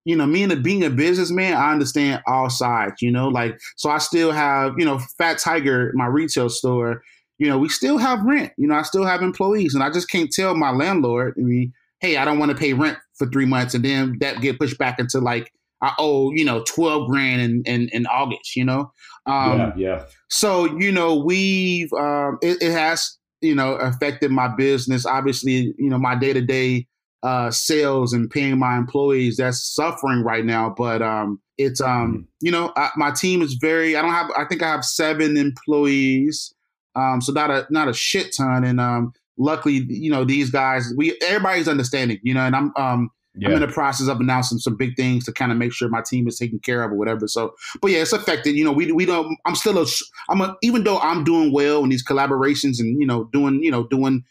you 0.04 0.16
know, 0.16 0.26
me 0.26 0.44
and 0.44 0.64
being 0.64 0.84
a 0.84 0.90
businessman, 0.90 1.54
I 1.54 1.72
understand 1.72 2.24
all 2.26 2.50
sides, 2.50 3.02
you 3.02 3.12
know, 3.12 3.28
like, 3.28 3.60
so 3.78 3.90
I 3.90 4.00
still 4.00 4.32
have, 4.32 4.74
you 4.78 4.84
know, 4.84 5.00
Fat 5.18 5.38
Tiger, 5.38 5.92
my 5.94 6.08
retail 6.08 6.50
store, 6.50 7.04
you 7.42 7.48
know, 7.48 7.58
we 7.58 7.70
still 7.70 7.98
have 7.98 8.24
rent. 8.24 8.54
You 8.56 8.68
know, 8.68 8.76
I 8.76 8.84
still 8.84 9.04
have 9.04 9.24
employees, 9.24 9.74
and 9.74 9.84
I 9.84 9.90
just 9.90 10.12
can't 10.12 10.32
tell 10.32 10.54
my 10.54 10.70
landlord, 10.70 11.34
I 11.40 11.42
mean, 11.42 11.74
hey, 12.00 12.18
I 12.18 12.24
don't 12.24 12.38
want 12.38 12.52
to 12.52 12.58
pay 12.58 12.74
rent 12.74 13.00
for 13.16 13.26
three 13.26 13.48
months, 13.48 13.74
and 13.74 13.84
then 13.84 14.18
that 14.20 14.42
get 14.42 14.60
pushed 14.60 14.78
back 14.78 15.00
into 15.00 15.20
like 15.20 15.52
I 15.82 15.92
owe 15.98 16.32
you 16.34 16.46
know 16.46 16.64
twelve 16.68 17.10
grand 17.10 17.42
in 17.42 17.64
in, 17.66 17.90
in 17.94 18.06
August. 18.06 18.56
You 18.56 18.66
know, 18.66 18.92
um, 19.26 19.58
yeah, 19.58 19.74
yeah. 19.76 20.06
So 20.30 20.66
you 20.78 20.92
know, 20.92 21.16
we've 21.16 21.92
um, 21.94 22.38
it, 22.44 22.62
it 22.62 22.74
has 22.74 23.18
you 23.42 23.56
know 23.56 23.74
affected 23.74 24.30
my 24.30 24.48
business. 24.48 25.08
Obviously, 25.08 25.74
you 25.80 25.90
know, 25.90 25.98
my 25.98 26.14
day 26.14 26.34
to 26.34 26.42
day 26.42 26.86
uh, 27.24 27.50
sales 27.50 28.14
and 28.14 28.30
paying 28.30 28.60
my 28.60 28.78
employees 28.78 29.38
that's 29.38 29.68
suffering 29.74 30.22
right 30.24 30.46
now. 30.46 30.76
But 30.78 31.02
um, 31.02 31.42
it's 31.58 31.82
um, 31.82 31.90
mm-hmm. 31.90 32.22
you 32.42 32.52
know, 32.52 32.72
I, 32.76 32.92
my 32.98 33.10
team 33.10 33.42
is 33.42 33.56
very. 33.56 33.96
I 33.96 34.04
don't 34.04 34.12
have. 34.12 34.30
I 34.38 34.46
think 34.46 34.62
I 34.62 34.70
have 34.70 34.86
seven 34.86 35.38
employees. 35.38 36.54
Um, 36.96 37.22
so 37.22 37.32
not 37.32 37.50
a 37.50 37.66
not 37.70 37.88
a 37.88 37.94
shit 37.94 38.36
ton. 38.36 38.64
And 38.64 38.80
um, 38.80 39.14
luckily, 39.38 39.86
you 39.88 40.12
know, 40.12 40.24
these 40.24 40.50
guys, 40.50 40.94
we 40.98 41.18
everybody's 41.22 41.68
understanding. 41.68 42.20
You 42.24 42.34
know, 42.34 42.42
and 42.42 42.56
I'm 42.56 42.74
um. 42.78 43.12
Yeah. 43.34 43.48
I'm 43.48 43.54
in 43.54 43.62
the 43.62 43.70
process 43.70 44.10
of 44.10 44.20
announcing 44.20 44.58
some 44.58 44.76
big 44.76 44.98
things 44.98 45.24
to 45.24 45.32
kind 45.32 45.54
of 45.54 45.58
make 45.58 45.72
sure 45.72 45.88
my 45.88 46.02
team 46.02 46.28
is 46.28 46.38
taken 46.38 46.60
care 46.60 46.84
of 46.84 46.92
or 46.92 46.96
whatever. 46.96 47.30
So, 47.30 47.54
but 47.82 47.90
yeah, 47.90 48.00
it's 48.02 48.12
affected. 48.12 48.58
You 48.58 48.66
know, 48.66 48.74
we 48.74 48.92
we 48.92 49.06
don't. 49.06 49.38
I'm 49.46 49.56
still 49.56 49.82
a. 49.82 49.86
I'm 50.28 50.42
a. 50.42 50.58
Even 50.62 50.84
though 50.84 51.00
I'm 51.00 51.24
doing 51.24 51.54
well 51.54 51.82
in 51.86 51.90
these 51.90 52.06
collaborations 52.06 52.82
and 52.82 53.00
you 53.00 53.08
know 53.08 53.30
doing 53.32 53.64
you 53.64 53.72
know 53.72 53.88
doing 53.88 54.26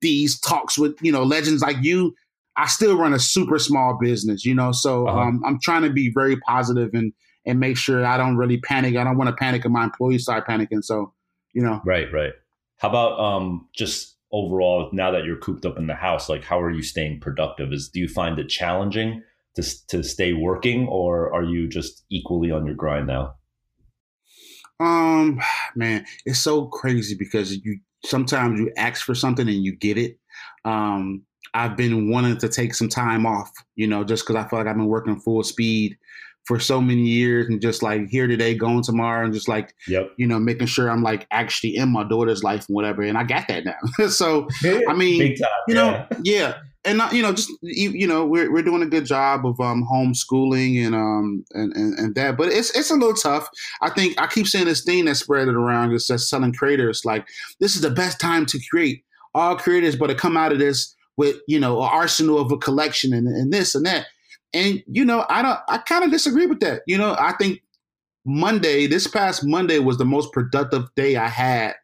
these 0.00 0.40
talks 0.40 0.76
with 0.76 0.96
you 1.00 1.12
know 1.12 1.22
legends 1.22 1.62
like 1.62 1.76
you, 1.80 2.12
I 2.56 2.66
still 2.66 2.96
run 2.98 3.14
a 3.14 3.18
super 3.18 3.58
small 3.58 3.96
business, 4.00 4.44
you 4.44 4.54
know. 4.54 4.72
So 4.72 5.06
uh-huh. 5.06 5.18
um, 5.18 5.42
I'm 5.46 5.60
trying 5.62 5.82
to 5.82 5.90
be 5.90 6.10
very 6.12 6.36
positive 6.40 6.90
and 6.92 7.12
and 7.46 7.58
make 7.58 7.76
sure 7.76 8.04
I 8.04 8.16
don't 8.16 8.36
really 8.36 8.58
panic. 8.58 8.96
I 8.96 9.04
don't 9.04 9.16
want 9.16 9.30
to 9.30 9.36
panic 9.36 9.64
and 9.64 9.72
my 9.72 9.84
employees 9.84 10.24
start 10.24 10.46
panicking. 10.46 10.84
So, 10.84 11.12
you 11.52 11.62
know. 11.62 11.80
Right, 11.84 12.12
right. 12.12 12.32
How 12.78 12.88
about 12.88 13.18
um 13.18 13.68
just 13.74 14.16
overall 14.32 14.90
now 14.92 15.10
that 15.10 15.24
you're 15.24 15.36
cooped 15.36 15.66
up 15.66 15.76
in 15.76 15.86
the 15.86 15.94
house, 15.94 16.28
like 16.28 16.44
how 16.44 16.60
are 16.60 16.70
you 16.70 16.82
staying 16.82 17.20
productive? 17.20 17.72
Is 17.72 17.88
do 17.88 18.00
you 18.00 18.08
find 18.08 18.38
it 18.38 18.48
challenging 18.48 19.22
to 19.56 19.86
to 19.88 20.02
stay 20.02 20.32
working 20.32 20.86
or 20.88 21.32
are 21.34 21.44
you 21.44 21.68
just 21.68 22.04
equally 22.10 22.50
on 22.50 22.66
your 22.66 22.74
grind 22.74 23.06
now? 23.06 23.34
Um 24.78 25.40
man, 25.76 26.06
it's 26.24 26.40
so 26.40 26.66
crazy 26.66 27.16
because 27.18 27.56
you 27.56 27.80
sometimes 28.04 28.58
you 28.60 28.72
ask 28.76 29.04
for 29.04 29.14
something 29.14 29.48
and 29.48 29.64
you 29.64 29.76
get 29.76 29.98
it. 29.98 30.18
Um 30.64 31.22
I've 31.52 31.76
been 31.76 32.10
wanting 32.10 32.38
to 32.38 32.48
take 32.48 32.74
some 32.74 32.88
time 32.88 33.26
off, 33.26 33.50
you 33.74 33.88
know, 33.88 34.04
just 34.04 34.24
because 34.24 34.36
I 34.36 34.48
feel 34.48 34.60
like 34.60 34.68
I've 34.68 34.76
been 34.76 34.86
working 34.86 35.18
full 35.18 35.42
speed 35.42 35.98
for 36.50 36.58
so 36.58 36.80
many 36.80 37.02
years 37.02 37.46
and 37.46 37.62
just 37.62 37.80
like 37.80 38.08
here 38.08 38.26
today, 38.26 38.56
going 38.56 38.82
tomorrow, 38.82 39.24
and 39.24 39.32
just 39.32 39.46
like, 39.46 39.72
yep. 39.86 40.10
you 40.16 40.26
know, 40.26 40.36
making 40.36 40.66
sure 40.66 40.90
I'm 40.90 41.00
like 41.00 41.24
actually 41.30 41.76
in 41.76 41.90
my 41.90 42.02
daughter's 42.02 42.42
life 42.42 42.66
and 42.66 42.74
whatever. 42.74 43.02
And 43.02 43.16
I 43.16 43.22
got 43.22 43.46
that 43.46 43.64
now. 43.64 44.08
so, 44.08 44.48
I 44.64 44.92
mean, 44.92 45.36
time, 45.36 45.48
you 45.68 45.74
know, 45.74 46.04
yeah. 46.24 46.56
And 46.86 46.96
not, 46.96 47.12
you 47.12 47.20
know, 47.20 47.34
just 47.34 47.50
you, 47.60 47.90
you, 47.90 48.06
know, 48.06 48.24
we're 48.24 48.50
we're 48.50 48.62
doing 48.62 48.80
a 48.80 48.86
good 48.86 49.04
job 49.04 49.44
of 49.44 49.60
um 49.60 49.86
homeschooling 49.92 50.82
and 50.82 50.94
um 50.94 51.44
and, 51.52 51.76
and, 51.76 51.98
and 51.98 52.14
that, 52.14 52.38
but 52.38 52.48
it's 52.48 52.74
it's 52.74 52.90
a 52.90 52.94
little 52.94 53.12
tough. 53.12 53.46
I 53.82 53.90
think 53.90 54.18
I 54.18 54.26
keep 54.26 54.46
saying 54.46 54.64
this 54.64 54.82
thing 54.82 55.04
that 55.04 55.16
spread 55.16 55.48
it 55.48 55.54
around. 55.54 55.92
It 55.92 56.00
says 56.00 56.30
selling 56.30 56.54
creators 56.54 57.04
like 57.04 57.28
this 57.58 57.74
is 57.74 57.82
the 57.82 57.90
best 57.90 58.18
time 58.18 58.46
to 58.46 58.58
create. 58.70 59.04
All 59.34 59.56
creators, 59.56 59.94
but 59.94 60.06
to 60.06 60.14
come 60.14 60.38
out 60.38 60.52
of 60.52 60.58
this 60.58 60.96
with 61.18 61.36
you 61.46 61.60
know 61.60 61.82
an 61.82 61.90
arsenal 61.92 62.38
of 62.38 62.50
a 62.50 62.56
collection 62.56 63.12
and, 63.12 63.28
and 63.28 63.52
this 63.52 63.74
and 63.74 63.84
that. 63.84 64.06
And 64.52 64.82
you 64.86 65.04
know, 65.04 65.24
I 65.28 65.42
don't. 65.42 65.58
I 65.68 65.78
kind 65.78 66.04
of 66.04 66.10
disagree 66.10 66.46
with 66.46 66.60
that. 66.60 66.82
You 66.86 66.98
know, 66.98 67.16
I 67.18 67.32
think 67.38 67.62
Monday, 68.24 68.86
this 68.86 69.06
past 69.06 69.46
Monday, 69.46 69.78
was 69.78 69.98
the 69.98 70.04
most 70.04 70.32
productive 70.32 70.84
day 70.96 71.16
I 71.16 71.28
had 71.28 71.74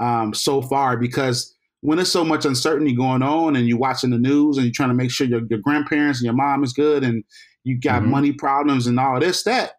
um, 0.00 0.34
so 0.34 0.62
far 0.62 0.96
because 0.96 1.54
when 1.80 1.96
there's 1.96 2.10
so 2.10 2.24
much 2.24 2.46
uncertainty 2.46 2.94
going 2.94 3.22
on 3.22 3.56
and 3.56 3.68
you're 3.68 3.78
watching 3.78 4.10
the 4.10 4.18
news 4.18 4.56
and 4.56 4.64
you're 4.64 4.72
trying 4.72 4.88
to 4.88 4.94
make 4.94 5.10
sure 5.10 5.26
your, 5.26 5.42
your 5.50 5.58
grandparents 5.58 6.18
and 6.18 6.24
your 6.24 6.34
mom 6.34 6.64
is 6.64 6.72
good 6.72 7.04
and 7.04 7.22
you 7.64 7.78
got 7.78 8.00
mm-hmm. 8.00 8.10
money 8.10 8.32
problems 8.32 8.86
and 8.86 8.98
all 8.98 9.20
this 9.20 9.42
that 9.42 9.72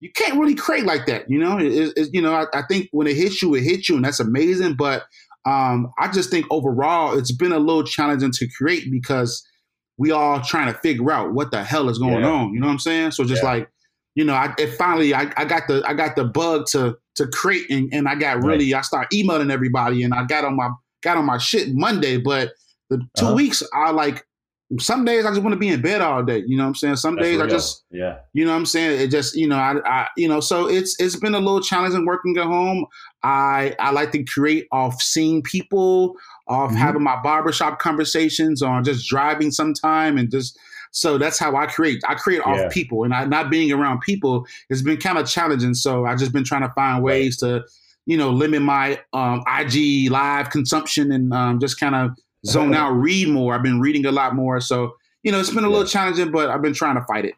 you 0.00 0.10
can't 0.12 0.38
really 0.38 0.54
create 0.54 0.84
like 0.84 1.06
that 1.06 1.28
you 1.28 1.38
know 1.38 1.58
it, 1.58 1.92
it, 1.96 2.08
you 2.12 2.20
know 2.20 2.34
I, 2.34 2.44
I, 2.54 2.62
think 2.68 2.88
when 2.92 3.06
it 3.06 3.16
hits 3.16 3.42
you 3.42 3.54
it 3.54 3.62
hits 3.62 3.88
you 3.88 3.96
and 3.96 4.04
that's 4.04 4.20
amazing 4.20 4.74
but 4.74 5.04
um, 5.46 5.90
I 5.98 6.08
just 6.08 6.30
think 6.30 6.46
overall 6.50 7.18
it's 7.18 7.32
been 7.32 7.52
a 7.52 7.58
little 7.58 7.84
challenging 7.84 8.32
to 8.32 8.48
create 8.56 8.90
because 8.90 9.46
we 9.98 10.12
all 10.12 10.40
trying 10.40 10.72
to 10.72 10.78
figure 10.78 11.10
out 11.10 11.32
what 11.34 11.50
the 11.50 11.62
hell 11.62 11.88
is 11.88 11.98
going 11.98 12.22
yeah. 12.22 12.30
on. 12.30 12.54
You 12.54 12.60
know 12.60 12.66
what 12.66 12.72
I'm 12.72 12.78
saying? 12.78 13.10
So 13.10 13.24
just 13.24 13.42
yeah. 13.42 13.50
like, 13.50 13.70
you 14.14 14.24
know, 14.24 14.34
I 14.34 14.54
it 14.58 14.74
finally 14.76 15.12
I, 15.12 15.32
I 15.36 15.44
got 15.44 15.68
the 15.68 15.82
I 15.86 15.92
got 15.92 16.16
the 16.16 16.24
bug 16.24 16.66
to 16.68 16.96
to 17.16 17.26
create 17.28 17.68
and, 17.68 17.92
and 17.92 18.08
I 18.08 18.14
got 18.14 18.42
really 18.42 18.72
right. 18.72 18.78
I 18.78 18.82
start 18.82 19.12
emailing 19.12 19.50
everybody 19.50 20.04
and 20.04 20.14
I 20.14 20.24
got 20.24 20.44
on 20.44 20.56
my 20.56 20.70
got 21.02 21.16
on 21.16 21.26
my 21.26 21.38
shit 21.38 21.74
Monday, 21.74 22.16
but 22.16 22.52
the 22.90 22.98
2 23.16 23.26
uh-huh. 23.26 23.34
weeks 23.34 23.62
I 23.74 23.90
like 23.90 24.24
some 24.78 25.04
days 25.04 25.24
I 25.24 25.30
just 25.30 25.42
want 25.42 25.54
to 25.54 25.58
be 25.58 25.68
in 25.68 25.80
bed 25.80 26.02
all 26.02 26.22
day. 26.22 26.42
You 26.46 26.56
know 26.56 26.64
what 26.64 26.68
I'm 26.68 26.74
saying? 26.74 26.96
Some 26.96 27.16
That's 27.16 27.26
days 27.26 27.36
real. 27.36 27.46
I 27.46 27.48
just, 27.48 27.84
yeah, 27.90 28.18
you 28.34 28.44
know 28.44 28.50
what 28.50 28.58
I'm 28.58 28.66
saying? 28.66 29.00
It 29.00 29.08
just, 29.08 29.34
you 29.34 29.48
know, 29.48 29.56
I, 29.56 29.76
I, 29.86 30.08
you 30.16 30.28
know, 30.28 30.40
so 30.40 30.68
it's 30.68 31.00
it's 31.00 31.16
been 31.16 31.34
a 31.34 31.38
little 31.38 31.62
challenging 31.62 32.04
working 32.04 32.36
at 32.36 32.44
home. 32.44 32.84
I 33.22 33.74
I 33.78 33.90
like 33.92 34.12
to 34.12 34.22
create 34.24 34.66
off 34.70 35.00
seeing 35.00 35.42
people, 35.42 36.14
off 36.48 36.70
mm-hmm. 36.70 36.78
having 36.78 37.02
my 37.02 37.20
barbershop 37.22 37.78
conversations, 37.78 38.62
or 38.62 38.80
just 38.82 39.08
driving 39.08 39.50
sometime, 39.50 40.18
and 40.18 40.30
just 40.30 40.58
so 40.90 41.18
that's 41.18 41.38
how 41.38 41.56
I 41.56 41.66
create. 41.66 42.02
I 42.08 42.14
create 42.14 42.40
off 42.40 42.58
yeah. 42.58 42.68
people, 42.70 43.04
and 43.04 43.14
I 43.14 43.24
not 43.24 43.50
being 43.50 43.72
around 43.72 44.00
people 44.00 44.46
has 44.70 44.82
been 44.82 44.96
kind 44.96 45.18
of 45.18 45.26
challenging. 45.26 45.74
So 45.74 46.06
I've 46.06 46.18
just 46.18 46.32
been 46.32 46.44
trying 46.44 46.62
to 46.62 46.72
find 46.74 47.02
ways 47.02 47.36
to, 47.38 47.64
you 48.06 48.16
know, 48.16 48.30
limit 48.30 48.62
my 48.62 49.00
um, 49.12 49.42
IG 49.46 50.10
live 50.10 50.50
consumption 50.50 51.12
and 51.12 51.32
um, 51.32 51.60
just 51.60 51.78
kind 51.78 51.94
of 51.94 52.10
zone 52.46 52.74
out, 52.74 52.92
read 52.92 53.28
more. 53.28 53.54
I've 53.54 53.62
been 53.62 53.80
reading 53.80 54.06
a 54.06 54.12
lot 54.12 54.34
more. 54.34 54.60
So, 54.60 54.96
you 55.22 55.32
know, 55.32 55.40
it's 55.40 55.52
been 55.52 55.64
a 55.64 55.68
little 55.68 55.86
challenging, 55.86 56.30
but 56.30 56.50
I've 56.50 56.62
been 56.62 56.74
trying 56.74 56.96
to 56.96 57.04
fight 57.04 57.24
it. 57.24 57.34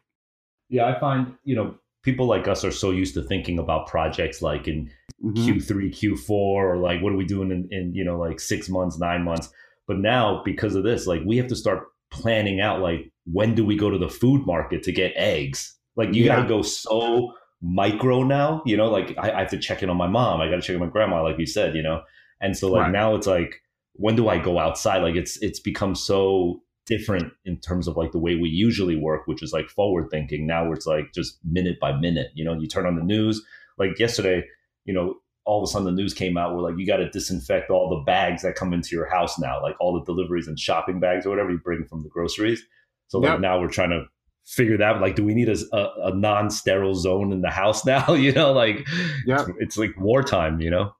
Yeah, 0.69 0.85
I 0.85 0.99
find, 0.99 1.33
you 1.43 1.55
know, 1.55 1.75
people 2.03 2.25
like 2.25 2.47
us 2.47 2.63
are 2.63 2.71
so 2.71 2.91
used 2.91 3.13
to 3.13 3.23
thinking 3.23 3.59
about 3.59 3.87
projects 3.87 4.41
like 4.41 4.67
in 4.67 4.89
mm-hmm. 5.23 5.33
Q3, 5.37 5.91
Q4, 5.91 6.29
or 6.29 6.77
like 6.77 7.01
what 7.01 7.13
are 7.13 7.17
we 7.17 7.25
doing 7.25 7.51
in, 7.51 7.67
in, 7.71 7.93
you 7.93 8.03
know, 8.03 8.17
like 8.17 8.39
six 8.39 8.69
months, 8.69 8.97
nine 8.97 9.23
months. 9.23 9.49
But 9.87 9.99
now, 9.99 10.41
because 10.43 10.75
of 10.75 10.83
this, 10.83 11.07
like 11.07 11.21
we 11.25 11.37
have 11.37 11.47
to 11.47 11.55
start 11.55 11.83
planning 12.11 12.59
out 12.59 12.81
like 12.81 13.11
when 13.25 13.55
do 13.55 13.65
we 13.65 13.75
go 13.75 13.89
to 13.89 13.97
the 13.97 14.09
food 14.09 14.45
market 14.45 14.83
to 14.83 14.91
get 14.91 15.13
eggs? 15.15 15.75
Like 15.95 16.13
you 16.13 16.23
yeah. 16.23 16.35
got 16.35 16.43
to 16.43 16.47
go 16.47 16.61
so 16.61 17.33
micro 17.61 18.23
now, 18.23 18.63
you 18.65 18.75
know, 18.75 18.89
like 18.89 19.15
I, 19.17 19.31
I, 19.31 19.39
have 19.41 19.51
to 19.51 19.59
check 19.59 19.83
in 19.83 19.89
on 19.89 19.97
my 19.97 20.07
mom. 20.07 20.41
I 20.41 20.49
got 20.49 20.55
to 20.55 20.61
check 20.61 20.75
on 20.75 20.79
my 20.79 20.87
grandma, 20.87 21.21
like 21.21 21.37
you 21.37 21.45
said, 21.45 21.75
you 21.75 21.83
know? 21.83 22.01
And 22.39 22.57
so 22.57 22.71
like 22.71 22.83
right. 22.83 22.91
now 22.91 23.15
it's 23.15 23.27
like, 23.27 23.61
when 23.93 24.15
do 24.15 24.29
I 24.29 24.39
go 24.39 24.57
outside? 24.57 25.03
Like 25.03 25.15
it's 25.15 25.37
it's 25.41 25.59
become 25.59 25.95
so 25.95 26.63
different 26.91 27.31
in 27.45 27.57
terms 27.57 27.87
of 27.87 27.95
like 27.95 28.11
the 28.11 28.19
way 28.19 28.35
we 28.35 28.49
usually 28.49 28.95
work, 28.95 29.25
which 29.25 29.41
is 29.41 29.53
like 29.53 29.69
forward 29.69 30.09
thinking. 30.11 30.45
Now 30.45 30.71
it's 30.71 30.85
like 30.85 31.13
just 31.13 31.39
minute 31.43 31.79
by 31.79 31.93
minute. 31.93 32.27
You 32.35 32.43
know, 32.43 32.53
you 32.53 32.67
turn 32.67 32.85
on 32.85 32.95
the 32.95 33.03
news. 33.03 33.41
Like 33.77 33.97
yesterday, 33.97 34.43
you 34.85 34.93
know, 34.93 35.15
all 35.45 35.63
of 35.63 35.67
a 35.67 35.71
sudden 35.71 35.85
the 35.85 35.91
news 35.91 36.13
came 36.13 36.37
out 36.37 36.53
where 36.53 36.61
like 36.61 36.77
you 36.77 36.85
got 36.85 36.97
to 36.97 37.09
disinfect 37.09 37.71
all 37.71 37.89
the 37.89 38.03
bags 38.05 38.43
that 38.43 38.55
come 38.55 38.73
into 38.73 38.95
your 38.95 39.09
house 39.09 39.39
now, 39.39 39.61
like 39.61 39.75
all 39.79 39.93
the 39.93 40.05
deliveries 40.05 40.47
and 40.47 40.59
shopping 40.59 40.99
bags 40.99 41.25
or 41.25 41.29
whatever 41.29 41.49
you 41.49 41.57
bring 41.57 41.85
from 41.85 42.03
the 42.03 42.09
groceries. 42.09 42.61
So 43.07 43.19
like 43.19 43.31
yep. 43.31 43.39
now 43.39 43.59
we're 43.59 43.69
trying 43.69 43.91
to 43.91 44.05
figure 44.45 44.77
that 44.77 44.95
out. 44.95 45.01
like 45.01 45.15
do 45.15 45.23
we 45.23 45.33
need 45.33 45.49
a, 45.49 45.57
a, 45.71 46.09
a 46.11 46.15
non-sterile 46.15 46.95
zone 46.95 47.31
in 47.31 47.41
the 47.41 47.49
house 47.49 47.85
now 47.85 48.13
you 48.13 48.31
know 48.31 48.51
like 48.51 48.87
yeah 49.27 49.41
it's, 49.41 49.49
it's, 49.59 49.77
like 49.77 49.91
wartime 49.99 50.59
you 50.59 50.69
know 50.69 50.91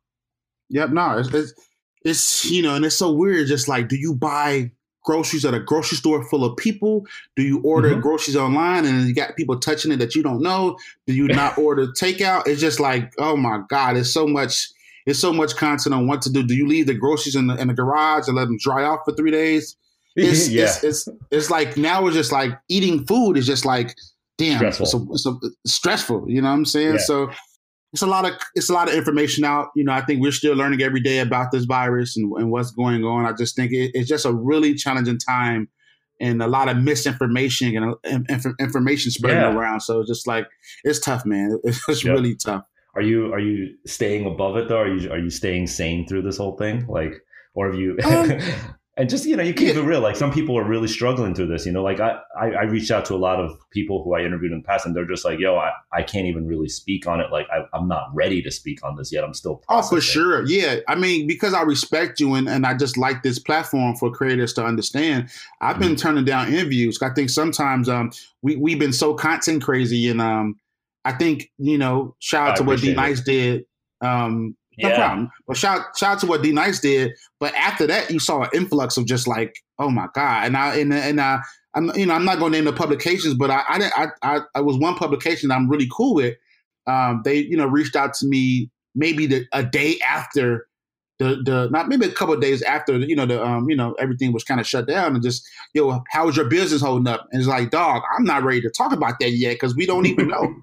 yep 0.70 0.92
no 0.92 1.18
it's, 1.18 1.34
it's 1.34 1.54
it's 2.04 2.46
you 2.50 2.62
know, 2.62 2.76
and 2.76 2.86
it's 2.86 2.96
so 2.96 3.12
weird. 3.12 3.48
Just 3.48 3.68
like, 3.68 3.88
do 3.88 3.96
you 3.96 4.16
buy 4.16 4.72
groceries 5.03 5.46
at 5.46 5.53
a 5.53 5.60
grocery 5.60 5.98
store 5.98 6.24
full 6.29 6.43
of 6.43 6.58
people? 6.58 7.05
Do 7.36 7.43
you 7.43 7.62
order 7.62 7.91
mm-hmm. 7.91 8.01
groceries 8.01 8.36
online 8.38 8.86
and 8.86 9.08
you 9.08 9.13
got 9.13 9.36
people 9.36 9.60
touching 9.60 9.91
it 9.91 9.98
that 9.98 10.15
you 10.15 10.24
don't 10.24 10.41
know? 10.41 10.77
Do 11.08 11.13
you 11.13 11.27
not 11.27 11.58
order 11.58 11.88
takeout? 11.88 12.48
It's 12.48 12.62
just 12.62 12.79
like, 12.79 13.13
oh 13.17 13.36
my 13.36 13.62
god, 13.70 13.98
it's 13.98 14.13
so 14.13 14.27
much. 14.27 14.70
It's 15.08 15.17
so 15.17 15.34
much 15.34 15.55
content 15.55 15.96
on 15.96 16.05
what 16.05 16.22
to 16.22 16.31
do. 16.31 16.43
Do 16.43 16.53
you 16.53 16.67
leave 16.67 16.86
the 16.86 16.93
groceries 16.93 17.36
in 17.36 17.48
the, 17.48 17.55
in 17.55 17.70
the 17.70 17.74
garage 17.74 18.27
and 18.27 18.38
let 18.38 18.46
them 18.46 18.60
dry 18.60 18.84
off 18.84 19.00
for 19.03 19.15
three 19.15 19.31
days? 19.31 19.75
It's, 20.15 20.48
yeah. 20.50 20.65
it's, 20.65 20.84
it's, 20.84 21.08
it's 21.31 21.50
like 21.50 21.75
now 21.75 22.03
we're 22.03 22.12
just 22.12 22.31
like 22.31 22.51
eating 22.70 23.08
food 23.08 23.36
is 23.36 23.48
just 23.48 23.65
like 23.65 23.96
damn 24.38 24.58
stressful. 24.58 24.86
It's, 24.86 24.93
a, 24.93 25.00
it's, 25.12 25.25
a, 25.25 25.50
it's 25.63 25.74
stressful. 25.74 26.29
You 26.29 26.41
know 26.41 26.50
what 26.50 26.53
I'm 26.55 26.65
saying? 26.65 26.93
Yeah. 26.93 27.01
So 27.01 27.31
it's 27.94 28.02
a 28.02 28.08
lot 28.08 28.26
of 28.26 28.34
it's 28.56 28.70
a 28.70 28.74
lot 28.74 28.88
of 28.88 28.96
information 28.96 29.44
out. 29.44 29.70
You 29.76 29.84
know, 29.84 29.92
I 29.92 30.02
think 30.02 30.22
we're 30.22 30.32
still 30.32 30.56
learning 30.56 30.82
every 30.82 31.02
day 31.02 31.20
about 31.20 31.52
this 31.52 31.66
virus 31.66 32.16
and, 32.16 32.32
and 32.34 32.52
what's 32.52 32.72
going 32.72 33.04
on. 33.04 33.26
I 33.26 33.34
just 33.34 33.56
think 33.56 33.72
it, 33.72 33.92
it's 33.94 34.08
just 34.08 34.26
a 34.26 34.34
really 34.34 34.74
challenging 34.76 35.18
time 35.18 35.68
and 36.20 36.42
a 36.42 36.48
lot 36.48 36.70
of 36.70 36.78
misinformation 36.78 37.76
and, 38.04 38.30
and 38.30 38.46
information 38.60 39.12
spreading 39.12 39.42
yeah. 39.42 39.54
around. 39.54 39.82
So 39.82 40.00
it's 40.00 40.10
just 40.10 40.28
like 40.28 40.48
it's 40.84 41.00
tough, 41.00 41.26
man. 41.26 41.60
It's 41.66 42.04
yep. 42.04 42.16
really 42.16 42.36
tough. 42.36 42.64
Are 42.96 43.02
you 43.02 43.34
are 43.34 43.40
you 43.40 43.76
staying 43.86 44.26
above 44.26 44.58
it 44.58 44.70
though? 44.70 44.80
Are 44.80 44.94
you 44.94 45.12
are 45.12 45.20
you 45.20 45.30
staying 45.30 45.68
sane 45.68 46.08
through 46.08 46.22
this 46.22 46.38
whole 46.38 46.58
thing? 46.58 46.86
Like, 46.88 47.14
or 47.54 47.72
have 47.72 47.80
you? 47.80 47.98
Um, 48.04 48.40
and 48.98 49.10
just 49.10 49.26
you 49.26 49.36
know 49.38 49.44
you 49.44 49.54
keep 49.54 49.74
yeah. 49.74 49.82
it 49.82 49.86
real 49.86 50.02
like 50.02 50.16
some 50.16 50.32
people 50.32 50.58
are 50.58 50.66
really 50.66 50.88
struggling 50.88 51.34
through 51.34 51.48
this 51.48 51.66
you 51.66 51.72
know 51.72 51.82
like 51.82 52.00
I, 52.00 52.20
I, 52.40 52.48
I 52.48 52.62
reached 52.64 52.92
out 52.92 53.06
to 53.06 53.16
a 53.16 53.18
lot 53.18 53.40
of 53.40 53.58
people 53.70 54.04
who 54.04 54.14
i 54.14 54.22
interviewed 54.22 54.52
in 54.52 54.60
the 54.60 54.64
past 54.64 54.86
and 54.86 54.96
they're 54.96 55.08
just 55.08 55.24
like 55.24 55.40
yo 55.40 55.56
i, 55.56 55.72
I 55.94 56.04
can't 56.04 56.28
even 56.28 56.46
really 56.46 56.68
speak 56.68 57.08
on 57.08 57.22
it 57.22 57.32
like 57.32 57.48
I, 57.52 57.66
am 57.78 57.88
not 57.88 58.14
ready 58.14 58.42
to 58.42 58.52
speak 58.52 58.84
on 58.84 58.96
this 58.98 59.12
yet 59.12 59.24
i'm 59.24 59.34
still 59.34 59.58
processing. 59.58 59.96
oh 59.96 59.98
for 59.98 60.02
sure 60.02 60.46
yeah 60.46 60.78
i 60.88 60.96
mean 60.96 61.26
because 61.26 61.54
i 61.54 61.62
respect 61.62 62.20
you 62.20 62.34
and, 62.36 62.50
and 62.50 62.66
i 62.66 62.74
just 62.74 62.98
like 62.98 63.24
this 63.24 63.40
platform 63.40 63.96
for 63.96 64.12
creators 64.12 64.54
to 64.54 64.66
understand 64.66 65.30
i've 65.62 65.80
been 65.80 65.90
mm-hmm. 65.90 65.96
turning 65.96 66.26
down 66.26 66.54
interviews 66.54 67.02
i 67.02 67.10
think 67.10 67.30
sometimes 67.30 67.88
um 67.88 68.12
we, 68.42 68.58
we've 68.58 68.80
been 68.80 68.94
so 68.94 69.14
content 69.14 69.64
crazy 69.64 70.10
and 70.10 70.22
um 70.22 70.56
i 71.06 71.14
think 71.14 71.50
you 71.58 71.78
know 71.78 72.16
shout 72.20 72.50
out 72.50 72.54
I 72.54 72.58
to 72.58 72.64
what 72.64 72.82
d 72.82 72.94
nice 72.94 73.22
did 73.22 73.66
um 74.02 74.56
No 74.78 74.90
Yeah. 74.90 74.96
problem. 74.98 75.32
But 75.48 75.58
shout 75.58 75.98
shout 75.98 76.13
out 76.13 76.20
to 76.20 76.28
what 76.28 76.42
D 76.44 76.51
Nice 76.51 76.80
did. 76.80 77.12
But 77.40 77.54
after 77.56 77.86
that, 77.88 78.10
you 78.12 78.20
saw 78.20 78.44
an 78.44 78.50
influx 78.54 78.98
of 78.98 79.06
just 79.06 79.28
like, 79.28 79.56
oh 79.80 79.90
my 79.90 80.08
god. 80.13 80.46
And 80.46 80.56
I 80.58 80.75
and 80.78 80.94
and 80.94 81.20
I, 81.20 81.40
I'm 81.75 81.92
you 81.96 82.06
know 82.06 82.13
I'm 82.13 82.25
not 82.25 82.40
going 82.40 82.51
to 82.51 82.58
name 82.58 82.66
the 82.66 82.74
publications, 82.74 83.34
but 83.34 83.51
I 83.51 83.63
I 83.68 83.78
didn't- 83.80 83.94
I 83.98 84.08
I, 84.24 84.40
I 84.56 84.62
was 84.62 84.78
one 84.78 84.96
publication 84.96 85.50
that 85.50 85.56
I'm 85.56 85.70
really 85.70 85.90
cool 85.92 86.16
with. 86.16 86.36
Um, 86.88 87.22
they 87.25 87.36
you 87.36 87.58
know 87.58 87.66
reached 87.68 87.96
out 87.96 88.13
to 88.16 88.25
me 88.25 88.70
maybe 88.96 89.25
the, 89.25 89.46
a 89.54 89.63
day 89.63 90.00
after 90.08 90.68
the 91.20 91.42
the 91.46 91.70
not 91.70 91.88
maybe 91.88 92.06
a 92.06 92.12
couple 92.12 92.34
of 92.34 92.42
days 92.42 92.62
after 92.63 92.98
you 92.98 93.16
know 93.16 93.25
the 93.28 93.42
um 93.46 93.70
you 93.70 93.75
know 93.75 93.94
everything 94.00 94.34
was 94.34 94.44
kind 94.44 94.60
of 94.60 94.66
shut 94.68 94.88
down 94.88 95.13
and 95.13 95.24
just 95.24 95.48
yo 95.75 96.01
how's 96.10 96.36
your 96.36 96.48
business 96.50 96.82
holding 96.82 97.08
up 97.08 97.28
and 97.32 97.40
it's 97.40 97.48
like 97.48 97.70
dog 97.70 98.01
I'm 98.18 98.24
not 98.25 98.44
ready 98.44 98.60
to 98.62 98.70
talk 98.72 98.92
about 98.92 99.20
that 99.20 99.32
yet 99.32 99.54
because 99.54 99.75
we 99.75 99.86
don't 99.86 100.08
even 100.08 100.28
know 100.30 100.54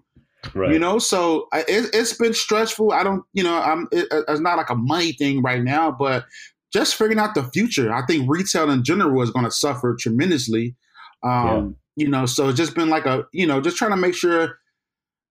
Right. 0.54 0.73
you 0.73 0.78
know 0.78 0.99
so 1.00 1.49
it, 1.52 1.90
it's 1.92 2.12
been 2.12 2.33
stressful. 2.33 2.92
I 2.92 3.02
don't 3.02 3.25
you 3.33 3.42
know 3.42 3.57
i'm 3.57 3.88
it, 3.90 4.07
it's 4.11 4.40
not 4.40 4.57
like 4.57 4.71
a 4.71 4.75
money 4.76 5.12
thing 5.12 5.42
right 5.42 5.62
now 5.62 5.90
but 5.90 6.25
just 6.73 6.97
figuring 6.97 7.18
out 7.18 7.35
the 7.35 7.45
future. 7.45 7.92
I 7.92 8.04
think 8.07 8.28
retail 8.28 8.71
in 8.71 8.85
general 8.85 9.23
is 9.23 9.30
going 9.30 9.47
to 9.47 9.50
suffer 9.50 9.97
tremendously. 9.99 10.76
Um 11.23 11.76
you 11.97 12.09
know 12.09 12.26
so 12.26 12.49
it's 12.49 12.57
just 12.57 12.75
been 12.75 12.88
like 12.88 13.07
a 13.07 13.25
you 13.33 13.47
know 13.47 13.61
just 13.61 13.76
trying 13.76 13.90
to 13.90 13.97
make 13.97 14.14
sure 14.14 14.59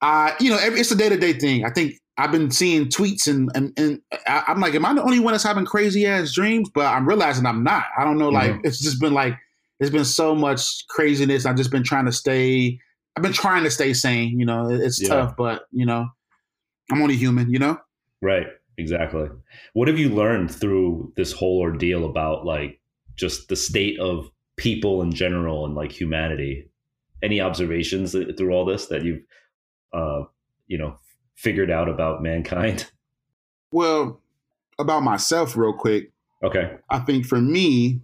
I, 0.02 0.36
you 0.40 0.50
know 0.52 0.58
every, 0.58 0.80
it's 0.80 0.92
a 0.92 0.96
day-to-day 0.96 1.34
thing. 1.34 1.66
I 1.66 1.70
think 1.72 1.94
i've 2.18 2.32
been 2.32 2.52
seeing 2.52 2.86
tweets 2.86 3.28
and 3.28 3.50
and, 3.54 3.72
and 3.78 4.02
I, 4.28 4.44
i'm 4.48 4.60
like 4.60 4.74
am 4.74 4.86
i 4.86 4.94
the 4.94 5.04
only 5.04 5.20
one 5.20 5.34
that's 5.34 5.44
having 5.44 5.66
crazy 5.66 6.06
ass 6.06 6.34
dreams? 6.34 6.70
But 6.74 6.88
i'm 6.88 7.08
realizing 7.08 7.46
i'm 7.46 7.64
not. 7.64 7.86
I 7.98 8.04
don't 8.04 8.18
know 8.18 8.30
like 8.30 8.60
it's 8.64 8.80
just 8.80 9.00
been 9.00 9.14
like 9.14 9.36
it's 9.80 9.92
been 9.92 10.06
so 10.06 10.34
much 10.34 10.88
craziness. 10.90 11.46
I've 11.46 11.56
just 11.56 11.72
been 11.72 11.84
trying 11.84 12.06
to 12.06 12.12
stay 12.12 12.80
I've 13.18 13.24
been 13.24 13.34
trying 13.34 13.64
to 13.64 13.72
stay 13.72 13.94
sane. 13.94 14.40
You 14.40 14.46
know, 14.46 14.70
it's 14.70 15.02
Yeah. 15.02 15.08
tough, 15.10 15.36
but 15.36 15.64
you 15.72 15.88
know, 15.88 16.06
I'm 16.92 17.02
only 17.02 17.16
human. 17.16 17.50
You 17.50 17.58
know. 17.58 17.78
Right. 18.22 18.46
Exactly. 18.78 19.28
What 19.74 19.88
have 19.88 19.98
you 19.98 20.10
learned 20.10 20.52
through 20.52 21.12
this 21.16 21.32
whole 21.32 21.60
ordeal 21.62 22.06
about 22.06 22.46
like 22.46 22.80
just 23.16 23.50
the 23.50 23.56
state 23.56 24.00
of 24.00 24.30
people 24.56 25.02
in 25.02 25.12
general 25.12 25.66
and 25.66 25.74
like 25.74 25.92
humanity? 25.92 26.70
Any 27.24 27.42
observations 27.42 28.12
through 28.12 28.52
all 28.52 28.66
this 28.66 28.86
that 28.88 29.04
you've, 29.04 29.24
uh, 29.94 30.26
you 30.68 30.78
know, 30.78 31.00
figured 31.36 31.72
out 31.72 31.90
about 31.90 32.22
mankind? 32.22 32.92
Well, 33.72 34.22
about 34.80 35.04
myself, 35.04 35.58
real 35.58 35.74
quick. 35.74 36.12
Okay. 36.42 36.78
I 36.90 37.00
think 37.00 37.26
for 37.26 37.42
me, 37.42 38.00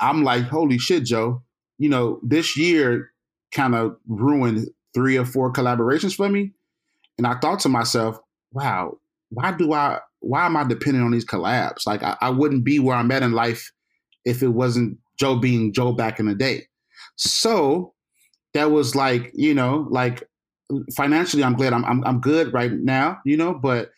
I'm 0.00 0.24
like, 0.24 0.42
holy 0.44 0.76
shit, 0.78 1.04
Joe. 1.04 1.42
You 1.78 1.88
know, 1.88 2.18
this 2.24 2.56
year 2.56 3.12
kind 3.52 3.74
of 3.74 3.96
ruined 4.06 4.68
three 4.94 5.16
or 5.16 5.24
four 5.24 5.52
collaborations 5.52 6.14
for 6.14 6.28
me, 6.28 6.52
and 7.16 7.26
I 7.26 7.38
thought 7.38 7.60
to 7.60 7.68
myself, 7.68 8.18
wow, 8.52 8.98
why 9.30 9.52
do 9.52 9.72
I? 9.72 10.00
Why 10.20 10.46
am 10.46 10.56
I 10.56 10.64
dependent 10.64 11.04
on 11.04 11.12
these 11.12 11.24
collabs? 11.24 11.86
Like, 11.86 12.02
I, 12.02 12.16
I 12.20 12.30
wouldn't 12.30 12.64
be 12.64 12.80
where 12.80 12.96
I'm 12.96 13.10
at 13.12 13.22
in 13.22 13.32
life 13.32 13.70
if 14.24 14.42
it 14.42 14.48
wasn't 14.48 14.98
Joe 15.18 15.36
being 15.36 15.72
Joe 15.72 15.92
back 15.92 16.18
in 16.18 16.26
the 16.26 16.34
day. 16.34 16.66
So 17.16 17.94
that 18.54 18.70
was 18.70 18.94
like, 18.96 19.30
you 19.34 19.54
know, 19.54 19.86
like 19.90 20.28
financially, 20.96 21.44
I'm 21.44 21.54
glad 21.54 21.72
I'm 21.72 21.84
I'm, 21.84 22.04
I'm 22.04 22.20
good 22.20 22.52
right 22.52 22.72
now, 22.72 23.18
you 23.24 23.36
know, 23.36 23.54
but 23.54 23.90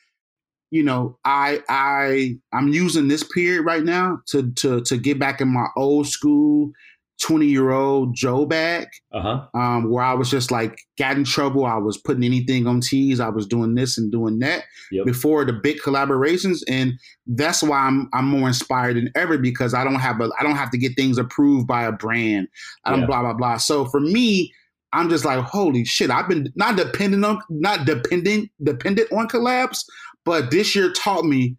you 0.70 0.82
know, 0.82 1.18
I 1.24 1.62
I 1.68 2.38
I'm 2.52 2.68
using 2.68 3.08
this 3.08 3.24
period 3.24 3.64
right 3.64 3.82
now 3.82 4.20
to 4.28 4.50
to 4.52 4.80
to 4.82 4.96
get 4.96 5.18
back 5.18 5.40
in 5.40 5.48
my 5.48 5.66
old 5.76 6.06
school 6.06 6.72
20 7.20 7.46
year 7.46 7.70
old 7.70 8.14
Joe 8.14 8.46
back, 8.46 8.88
Uh 9.12 9.20
huh. 9.20 9.46
um, 9.54 9.90
where 9.90 10.02
I 10.02 10.14
was 10.14 10.30
just 10.30 10.50
like 10.50 10.78
got 10.98 11.16
in 11.16 11.24
trouble. 11.24 11.66
I 11.66 11.76
was 11.76 11.98
putting 11.98 12.24
anything 12.24 12.66
on 12.66 12.80
tees. 12.80 13.20
I 13.20 13.28
was 13.28 13.46
doing 13.46 13.74
this 13.74 13.98
and 13.98 14.10
doing 14.10 14.38
that 14.40 14.64
Yep. 14.90 15.04
before 15.06 15.44
the 15.44 15.52
big 15.52 15.78
collaborations, 15.80 16.62
and 16.68 16.94
that's 17.26 17.62
why 17.62 17.78
I'm 17.78 18.08
I'm 18.12 18.26
more 18.26 18.48
inspired 18.48 18.96
than 18.96 19.10
ever 19.14 19.38
because 19.38 19.74
I 19.74 19.84
don't 19.84 19.96
have 19.96 20.20
a 20.20 20.30
I 20.40 20.42
don't 20.42 20.56
have 20.56 20.70
to 20.70 20.78
get 20.78 20.96
things 20.96 21.18
approved 21.18 21.66
by 21.66 21.84
a 21.84 21.92
brand. 21.92 22.48
I 22.84 22.90
don't 22.90 23.00
Yeah. 23.00 23.06
blah 23.06 23.20
blah 23.22 23.34
blah. 23.34 23.56
So 23.58 23.84
for 23.84 24.00
me, 24.00 24.52
I'm 24.92 25.08
just 25.10 25.24
like 25.24 25.44
holy 25.44 25.84
shit. 25.84 26.10
I've 26.10 26.28
been 26.28 26.50
not 26.56 26.76
dependent 26.76 27.24
on 27.24 27.40
not 27.50 27.84
dependent 27.86 28.50
dependent 28.62 29.12
on 29.12 29.28
collabs, 29.28 29.84
but 30.24 30.50
this 30.50 30.74
year 30.74 30.90
taught 30.92 31.24
me, 31.24 31.56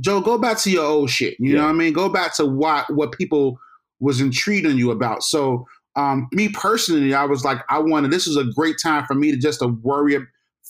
Joe, 0.00 0.20
go 0.20 0.38
back 0.38 0.58
to 0.58 0.70
your 0.70 0.84
old 0.84 1.10
shit. 1.10 1.36
You 1.38 1.54
know 1.56 1.62
what 1.64 1.70
I 1.70 1.72
mean? 1.74 1.92
Go 1.92 2.08
back 2.08 2.34
to 2.36 2.46
what 2.46 2.92
what 2.92 3.12
people 3.12 3.58
was 4.00 4.20
intrigued 4.20 4.66
on 4.66 4.78
you 4.78 4.90
about. 4.90 5.22
So 5.22 5.66
um, 5.96 6.28
me 6.32 6.48
personally, 6.48 7.14
I 7.14 7.24
was 7.24 7.44
like, 7.44 7.58
I 7.68 7.78
wanted 7.78 8.10
this 8.10 8.26
is 8.26 8.36
a 8.36 8.44
great 8.54 8.76
time 8.82 9.04
for 9.06 9.14
me 9.14 9.30
to 9.32 9.36
just 9.36 9.60
to 9.60 9.68
worry, 9.68 10.18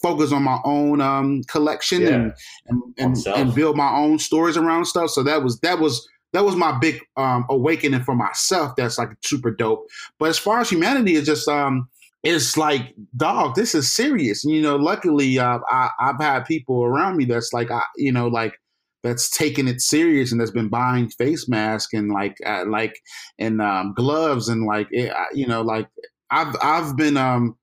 focus 0.01 0.33
on 0.33 0.43
my 0.43 0.59
own 0.65 1.01
um, 1.01 1.43
collection 1.45 2.03
Yeah. 2.03 2.09
and 2.09 2.33
and 2.67 2.83
and, 2.99 3.27
and 3.27 3.55
build 3.55 3.77
my 3.77 3.91
own 3.91 4.19
stories 4.19 4.57
around 4.57 4.87
stuff. 4.87 5.11
So 5.11 5.23
that 5.25 5.43
was 5.43 5.61
that 5.61 5.81
was 5.81 6.09
that 6.33 6.45
was 6.45 6.57
my 6.57 6.79
big 6.79 7.01
um, 7.17 7.47
awakening 7.49 8.05
for 8.05 8.15
myself. 8.15 8.77
That's 8.77 8.99
like 8.99 9.11
super 9.25 9.51
dope. 9.51 9.89
But 10.19 10.29
as 10.29 10.39
far 10.39 10.61
as 10.61 10.71
humanity, 10.71 11.17
it's 11.17 11.27
just 11.27 11.49
um, 11.49 11.89
it's 12.23 12.57
like 12.57 12.95
dog. 13.17 13.55
This 13.55 13.75
is 13.75 13.91
serious. 13.91 14.45
And, 14.45 14.55
you 14.55 14.63
know, 14.63 14.77
luckily, 14.77 15.39
uh, 15.39 15.59
I, 15.69 15.91
I've 15.99 16.21
had 16.21 16.45
people 16.45 16.85
around 16.85 17.17
me 17.17 17.25
that's 17.25 17.53
like, 17.53 17.71
I, 17.71 17.83
you 17.97 18.13
know, 18.13 18.29
like 18.29 18.61
that's 19.05 19.31
taking 19.31 19.69
it 19.69 19.81
serious 19.81 20.33
and 20.33 20.41
that's 20.41 20.51
been 20.51 20.69
buying 20.69 21.09
face 21.11 21.49
masks 21.49 21.93
and 21.95 22.11
like 22.11 22.37
uh, 22.45 22.65
like 22.67 22.99
and 23.39 23.61
um, 23.63 23.95
gloves 23.97 24.49
and 24.49 24.67
like 24.67 24.89
it, 24.91 25.13
you 25.35 25.47
know 25.47 25.63
like 25.63 25.89
I've 26.31 26.55
I've 26.63 26.97
been 26.97 27.17
um 27.17 27.57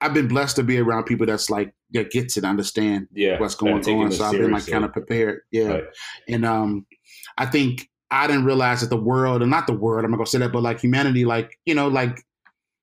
I've 0.00 0.12
been 0.14 0.28
blessed 0.28 0.56
to 0.56 0.62
be 0.62 0.78
around 0.78 1.04
people 1.04 1.26
that's 1.26 1.48
like 1.48 1.72
that 1.92 2.10
gets 2.10 2.36
it 2.36 2.44
understand 2.44 3.08
Yeah. 3.14 3.38
what's 3.40 3.54
going 3.54 3.74
on 3.88 4.12
so 4.12 4.24
I've 4.24 4.32
been 4.32 4.50
like 4.50 4.66
kind 4.66 4.84
of 4.84 4.92
prepared 4.92 5.40
yeah 5.50 5.68
Right. 5.68 5.84
and 6.28 6.44
um 6.44 6.86
I 7.38 7.46
think 7.46 7.88
I 8.10 8.26
didn't 8.26 8.44
realize 8.44 8.80
that 8.82 8.90
the 8.90 8.96
world 9.00 9.40
and 9.42 9.50
not 9.50 9.66
the 9.66 9.72
world 9.72 10.04
I'm 10.04 10.10
not 10.10 10.18
gonna 10.18 10.26
say 10.26 10.38
that 10.38 10.52
but 10.52 10.62
like 10.62 10.80
humanity 10.80 11.24
like 11.24 11.58
you 11.64 11.74
know 11.74 11.88
like 11.88 12.20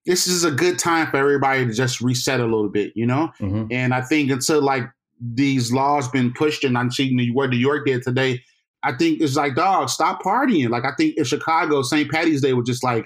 this 0.08 0.26
is 0.26 0.44
a 0.44 0.52
good 0.52 0.80
time 0.80 1.12
for 1.12 1.18
everybody 1.18 1.64
to 1.66 1.74
just 1.74 2.02
reset 2.02 2.40
a 2.40 2.44
little 2.44 2.70
bit 2.70 2.92
you 2.96 3.06
know 3.06 3.32
Mhm. 3.40 3.68
and 3.72 3.94
I 3.94 4.02
think 4.02 4.32
until 4.32 4.62
like 4.62 4.84
these 5.22 5.72
laws 5.72 6.08
been 6.10 6.34
pushed 6.34 6.64
and 6.64 6.78
I'm 6.78 6.92
seeing 6.92 7.34
what 7.34 7.50
New 7.52 7.58
York 7.58 7.86
did 7.86 8.02
today, 8.04 8.42
I 8.84 8.94
think 8.94 9.22
it's 9.22 9.36
like, 9.36 9.56
dog, 9.56 9.90
stop 9.90 10.22
partying. 10.24 10.70
Like 10.70 10.84
I 10.86 10.92
think 10.98 11.16
in 11.18 11.24
Chicago, 11.24 11.84
St. 11.84 12.10
Patty's 12.10 12.42
Day 12.42 12.54
was 12.54 12.68
just 12.68 12.84
like, 12.84 13.06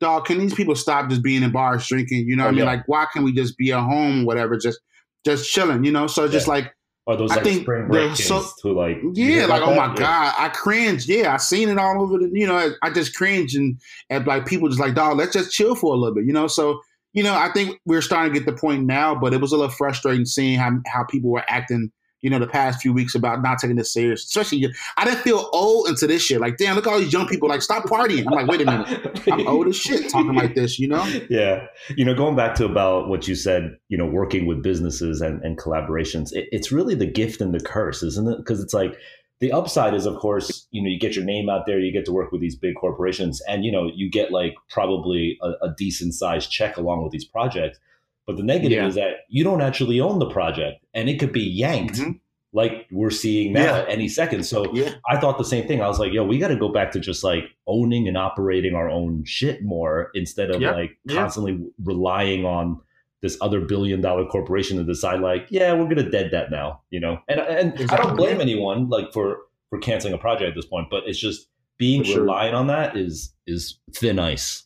dog, 0.00 0.24
can 0.24 0.38
these 0.38 0.54
people 0.54 0.74
stop 0.74 1.08
just 1.08 1.22
being 1.22 1.42
in 1.44 1.52
bars 1.52 1.86
drinking? 1.86 2.26
You 2.28 2.34
know 2.36 2.42
what 2.44 2.46
Oh, 2.46 2.48
I 2.48 2.52
mean? 2.52 2.58
yeah. 2.60 2.64
Like, 2.64 2.82
why 2.88 3.06
can't 3.12 3.24
we 3.24 3.32
just 3.32 3.56
be 3.56 3.72
at 3.72 3.80
home, 3.80 4.24
whatever, 4.24 4.56
just 4.56 4.80
just 5.24 5.50
chilling, 5.50 5.84
you 5.84 5.92
know? 5.92 6.06
So 6.06 6.24
it's 6.24 6.32
just 6.32 6.46
Yeah. 6.48 6.52
like, 6.54 6.74
those 7.06 7.30
I 7.30 7.36
like 7.36 7.44
think 7.44 7.62
spring 7.62 7.86
break 7.88 8.16
so- 8.16 8.44
who 8.62 8.72
like 8.74 8.98
yeah, 9.14 9.46
like, 9.46 9.62
oh 9.62 9.74
my? 9.74 9.86
Yeah. 9.88 9.94
God, 9.94 10.34
I 10.38 10.48
cringe. 10.48 11.06
Yeah, 11.06 11.32
I 11.34 11.36
seen 11.36 11.68
it 11.68 11.78
all 11.78 12.02
over 12.02 12.18
the, 12.18 12.30
you 12.32 12.46
know, 12.46 12.56
I, 12.56 12.70
I 12.82 12.90
just 12.90 13.14
cringe 13.14 13.54
and, 13.54 13.78
and 14.10 14.26
like 14.26 14.46
people 14.46 14.68
just 14.68 14.80
like, 14.80 14.94
dog, 14.94 15.16
let's 15.18 15.32
just 15.34 15.52
chill 15.52 15.74
for 15.76 15.94
a 15.94 15.96
little 15.96 16.14
bit, 16.14 16.24
you 16.26 16.32
know? 16.32 16.46
So, 16.48 16.80
you 17.14 17.22
know, 17.22 17.32
I 17.32 17.50
think 17.52 17.80
we're 17.86 18.02
starting 18.02 18.32
to 18.32 18.38
get 18.38 18.44
the 18.44 18.60
point 18.60 18.84
now, 18.84 19.14
but 19.14 19.32
it 19.32 19.40
was 19.40 19.52
a 19.52 19.56
little 19.56 19.70
frustrating 19.70 20.26
seeing 20.26 20.58
how, 20.58 20.72
how 20.86 21.04
people 21.04 21.30
were 21.30 21.44
acting, 21.46 21.92
you 22.22 22.28
know, 22.28 22.40
the 22.40 22.48
past 22.48 22.82
few 22.82 22.92
weeks 22.92 23.14
about 23.14 23.40
not 23.40 23.60
taking 23.60 23.76
this 23.76 23.92
serious. 23.92 24.24
Especially, 24.24 24.66
I 24.96 25.04
didn't 25.04 25.20
feel 25.20 25.48
old 25.52 25.88
into 25.88 26.08
this 26.08 26.22
shit. 26.22 26.40
Like, 26.40 26.56
damn, 26.56 26.74
look 26.74 26.88
at 26.88 26.92
all 26.92 26.98
these 26.98 27.12
young 27.12 27.28
people, 27.28 27.48
like, 27.48 27.62
stop 27.62 27.84
partying. 27.84 28.24
I'm 28.26 28.32
like, 28.32 28.48
wait 28.48 28.62
a 28.62 28.64
minute. 28.64 29.22
I'm 29.30 29.46
old 29.46 29.68
as 29.68 29.76
shit 29.76 30.10
talking 30.10 30.34
like 30.34 30.56
this, 30.56 30.78
you 30.78 30.88
know? 30.88 31.04
yeah 31.30 31.66
you 31.96 32.04
know 32.04 32.14
going 32.14 32.36
back 32.36 32.54
to 32.54 32.64
about 32.64 33.08
what 33.08 33.26
you 33.28 33.34
said 33.34 33.76
you 33.88 33.96
know 33.96 34.06
working 34.06 34.46
with 34.46 34.62
businesses 34.62 35.20
and, 35.20 35.42
and 35.42 35.58
collaborations 35.58 36.32
it, 36.32 36.48
it's 36.52 36.72
really 36.72 36.94
the 36.94 37.06
gift 37.06 37.40
and 37.40 37.54
the 37.54 37.60
curse 37.60 38.02
isn't 38.02 38.28
it 38.28 38.38
because 38.38 38.62
it's 38.62 38.74
like 38.74 38.96
the 39.44 39.52
upside 39.60 39.94
is 39.94 40.06
of 40.06 40.16
course 40.26 40.46
you 40.74 40.80
know 40.82 40.88
you 40.94 40.98
get 40.98 41.14
your 41.16 41.24
name 41.34 41.46
out 41.54 41.62
there 41.66 41.78
you 41.86 41.92
get 41.98 42.04
to 42.06 42.12
work 42.18 42.30
with 42.32 42.40
these 42.40 42.56
big 42.66 42.74
corporations 42.84 43.34
and 43.50 43.58
you 43.66 43.72
know 43.74 43.84
you 44.00 44.06
get 44.18 44.30
like 44.40 44.54
probably 44.76 45.24
a, 45.42 45.50
a 45.66 45.74
decent 45.76 46.12
sized 46.20 46.50
check 46.58 46.76
along 46.82 47.02
with 47.02 47.12
these 47.12 47.24
projects 47.36 47.78
but 48.26 48.36
the 48.38 48.42
negative 48.42 48.78
Yeah. 48.82 48.86
is 48.90 48.94
that 48.94 49.12
you 49.28 49.42
don't 49.48 49.60
actually 49.68 49.98
own 50.00 50.18
the 50.18 50.30
project 50.38 50.76
and 50.94 51.08
it 51.10 51.16
could 51.20 51.32
be 51.32 51.42
yanked 51.62 51.96
Mhm. 52.00 52.20
like 52.60 52.86
we're 52.98 53.10
seeing 53.24 53.52
now 53.52 53.64
Yeah. 53.64 53.78
at 53.82 53.88
any 53.96 54.08
second 54.20 54.44
so 54.52 54.58
Yeah. 54.74 54.90
I 55.12 55.18
thought 55.20 55.36
the 55.38 55.44
same 55.54 55.66
thing. 55.68 55.80
I 55.82 55.88
was 55.88 55.98
like, 55.98 56.12
yo, 56.16 56.22
we 56.24 56.38
got 56.38 56.52
to 56.56 56.56
go 56.64 56.70
back 56.78 56.88
to 56.92 57.00
just 57.00 57.22
like 57.30 57.44
owning 57.66 58.04
and 58.08 58.16
operating 58.16 58.74
our 58.80 58.88
own 58.98 59.24
shit 59.36 59.62
more 59.62 60.10
instead 60.14 60.48
of 60.54 60.60
Yep. 60.62 60.74
like 60.80 60.92
Yeah. 61.04 61.16
constantly 61.20 61.54
relying 61.92 62.44
on 62.46 62.80
this 63.24 63.38
other 63.40 63.62
billion 63.62 64.02
dollar 64.02 64.26
corporation 64.26 64.76
to 64.76 64.84
decide 64.84 65.20
like, 65.20 65.46
yeah, 65.48 65.72
we're 65.72 65.88
to 65.94 66.10
dead 66.10 66.30
that 66.30 66.50
now, 66.50 66.82
you 66.90 67.00
know? 67.00 67.18
And 67.26 67.40
and 67.40 67.90
I 67.90 67.96
don't 67.96 68.16
blame 68.16 68.38
anyone 68.38 68.90
like 68.90 69.14
for 69.14 69.38
for 69.70 69.78
canceling 69.78 70.12
a 70.12 70.18
project 70.18 70.50
at 70.50 70.54
this 70.54 70.66
point, 70.66 70.88
but 70.90 71.04
it's 71.06 71.18
just 71.18 71.48
being 71.78 72.02
sure. 72.02 72.20
reliant 72.20 72.54
on 72.54 72.66
that 72.66 72.98
is 72.98 73.32
is 73.46 73.78
thin 73.94 74.18
ice. 74.18 74.64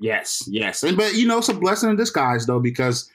Yes, 0.00 0.42
yes, 0.48 0.82
and 0.82 0.96
but 0.96 1.14
you 1.14 1.28
know, 1.28 1.38
it's 1.38 1.48
a 1.48 1.54
blessing 1.54 1.90
in 1.90 1.96
disguise 1.96 2.44
though 2.44 2.58
because 2.58 3.08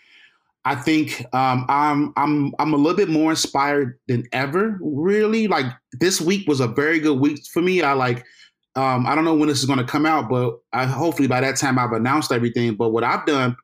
I 0.63 0.75
think 0.75 1.25
um, 1.33 1.65
I'm 1.67 2.13
I'm 2.15 2.53
I'm 2.57 2.73
a 2.73 2.77
little 2.77 2.95
bit 2.95 3.09
more 3.09 3.31
inspired 3.31 3.99
than 4.07 4.23
ever. 4.31 4.79
Really, 4.81 5.49
like 5.49 5.65
this 5.99 6.21
week 6.21 6.47
was 6.47 6.61
a 6.61 6.67
very 6.67 7.01
good 7.01 7.19
week 7.19 7.45
for 7.51 7.61
me. 7.61 7.81
I 7.81 7.91
like 7.91 8.23
um, 8.77 9.05
I 9.05 9.15
don't 9.15 9.25
know 9.25 9.35
when 9.35 9.49
this 9.49 9.59
is 9.59 9.65
going 9.65 9.79
to 9.79 9.85
come 9.85 10.05
out, 10.05 10.29
but 10.29 10.59
I 10.71 10.85
hopefully 10.85 11.27
by 11.27 11.41
that 11.41 11.57
time 11.57 11.77
I've 11.77 11.91
announced 11.91 12.31
everything. 12.31 12.75
But 12.75 12.89
what 12.91 13.03
I've 13.03 13.25
done, 13.25 13.57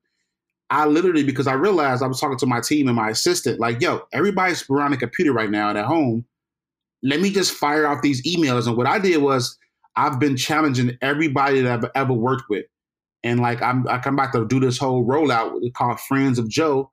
I 0.72 0.86
literally 0.86 1.24
because 1.24 1.48
I 1.48 1.54
realized 1.54 2.02
I 2.02 2.08
was 2.08 2.20
talking 2.20 2.38
to 2.38 2.46
my 2.46 2.62
team 2.62 2.88
and 2.88 2.96
my 2.96 3.10
assistant, 3.10 3.60
like, 3.60 3.82
yo, 3.82 4.04
everybody's 4.14 4.68
around 4.70 4.92
the 4.92 4.98
computer 4.98 5.34
right 5.34 5.52
now 5.52 5.70
at 5.70 5.86
home. 5.86 6.26
Let 7.04 7.20
me 7.20 7.30
just 7.30 7.52
fire 7.52 7.86
off 7.86 8.02
these 8.02 8.24
emails. 8.24 8.68
And 8.68 8.78
what 8.78 8.88
I 8.88 8.98
did 8.98 9.22
was 9.22 9.58
I've 9.98 10.18
been 10.18 10.38
challenging 10.38 10.98
everybody 11.02 11.60
that 11.62 11.72
I've 11.72 11.92
ever 11.94 12.14
worked 12.14 12.46
with. 12.50 12.66
And 13.22 13.42
like 13.42 13.62
I'm 13.62 13.86
I 13.88 14.00
come 14.00 14.16
back 14.16 14.32
to 14.32 14.48
do 14.48 14.60
this 14.62 14.78
whole 14.78 15.06
rollout 15.06 15.60
called 15.74 16.00
Friends 16.00 16.40
of 16.40 16.50
Joe. 16.50 16.92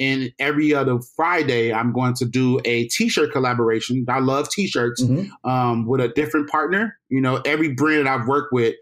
And 0.00 0.32
every 0.38 0.72
other 0.72 0.98
Friday, 1.16 1.72
I'm 1.72 1.92
going 1.92 2.14
to 2.14 2.24
do 2.24 2.60
a 2.64 2.84
T-shirt 2.86 3.32
collaboration. 3.32 4.06
I 4.08 4.20
love 4.20 4.48
T-shirts 4.48 5.02
mm-hmm. 5.02 5.48
um, 5.48 5.86
with 5.86 6.00
a 6.00 6.08
different 6.08 6.48
partner. 6.48 6.96
You 7.08 7.20
know, 7.20 7.42
every 7.44 7.74
brand 7.74 8.06
that 8.06 8.20
I've 8.20 8.28
worked 8.28 8.52
with 8.52 8.76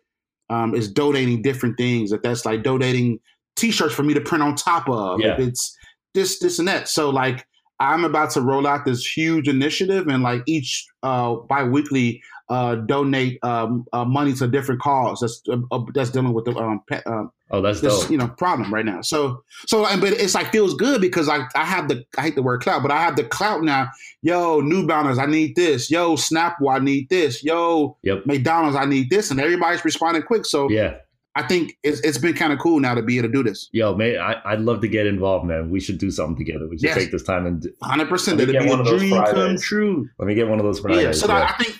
um, 0.51 0.75
is 0.75 0.89
donating 0.89 1.43
different 1.43 1.79
things. 1.79 2.11
That 2.11 2.23
that's 2.23 2.45
like 2.45 2.63
donating 2.63 3.19
T-shirts 3.57 3.95
for 3.95 4.03
me 4.03 4.15
to 4.15 4.21
print 4.21 4.43
on 4.43 4.55
top 4.55 4.89
of. 4.89 5.21
Yeah. 5.21 5.37
It's 5.39 5.77
this, 6.15 6.39
this, 6.39 6.59
and 6.59 6.69
that. 6.69 6.89
So 6.89 7.11
like, 7.11 7.47
I'm 7.79 8.05
about 8.05 8.31
to 8.31 8.41
roll 8.41 8.67
out 8.67 8.85
this 8.85 9.05
huge 9.05 9.49
initiative, 9.49 10.07
and 10.07 10.23
like 10.23 10.43
each 10.47 10.87
uh, 11.03 11.35
biweekly, 11.35 12.23
uh, 12.49 12.77
donate 12.77 13.39
um, 13.43 13.85
uh, 13.93 14.05
money 14.05 14.33
to 14.33 14.47
different 14.47 14.81
cause 14.81 15.21
that's 15.21 15.43
uh, 15.49 15.57
uh 15.73 15.85
that's 15.95 16.11
dealing 16.11 16.33
with 16.33 16.45
the 16.45 16.55
um, 16.57 16.81
pe- 16.89 17.03
uh, 17.05 17.25
oh 17.51 17.61
that's 17.61 17.81
this 17.81 18.03
dope. 18.03 18.11
you 18.11 18.17
know 18.17 18.29
problem 18.29 18.73
right 18.73 18.85
now. 18.85 19.01
So 19.01 19.43
so 19.67 19.85
and 19.87 20.01
but 20.01 20.13
it's 20.13 20.35
like 20.35 20.53
feels 20.53 20.75
good 20.75 21.01
because 21.01 21.29
I 21.29 21.47
I 21.57 21.65
have 21.65 21.89
the 21.89 22.05
I 22.17 22.23
hate 22.23 22.37
the 22.37 22.43
word 22.43 22.61
clout, 22.61 22.83
but 22.83 22.93
I 22.93 23.03
have 23.03 23.17
the 23.17 23.25
clout 23.25 23.63
now. 23.63 23.89
Yo, 24.23 24.61
New 24.61 24.87
Balance, 24.87 25.19
I 25.19 25.27
need 25.27 25.57
this. 25.57 25.91
Yo, 25.91 26.15
Snapple, 26.15 26.73
I 26.73 26.79
need 26.79 27.09
this. 27.09 27.43
Yo, 27.43 27.97
yep. 28.03 28.25
McDonald's, 28.27 28.77
I 28.77 28.85
need 28.85 29.11
this, 29.11 29.31
and 29.31 29.41
everybody's 29.41 29.85
responding 29.85 30.23
quick. 30.23 30.45
So 30.45 30.71
yeah. 30.71 30.99
I 31.37 31.43
think 31.47 31.77
it's, 31.83 32.01
it's 32.01 32.17
been 32.17 32.33
kind 32.33 32.51
of 32.51 32.59
cool 32.59 32.81
now 32.81 32.95
to 32.95 33.03
be 33.03 33.19
able 33.19 33.29
to 33.29 33.33
do 33.33 33.43
this. 33.43 33.69
Yo, 33.73 33.95
man, 33.95 34.19
I, 34.19 34.55
would 34.55 34.65
love 34.65 34.81
to 34.81 34.89
get 34.89 35.07
involved, 35.07 35.45
man. 35.45 35.71
We 35.71 35.81
should 35.81 35.99
do 35.99 36.11
something 36.11 36.35
together. 36.35 36.67
We 36.67 36.79
should 36.79 36.85
yes. 36.85 36.97
take 36.97 37.13
this 37.13 37.23
time 37.23 37.45
and 37.45 37.67
hundred 37.83 38.09
percent. 38.09 38.41
It'd 38.41 38.53
be 38.53 38.57
a 38.59 38.85
dream 38.85 39.23
come 39.23 39.59
true. 39.59 40.09
Let 40.19 40.27
me 40.27 40.35
get 40.35 40.49
one 40.49 40.59
of 40.59 40.65
those 40.65 40.81
Fridays. 40.81 41.03
Yeah, 41.03 41.13
so 41.13 41.27
yeah. 41.29 41.55
I 41.55 41.63
think 41.63 41.79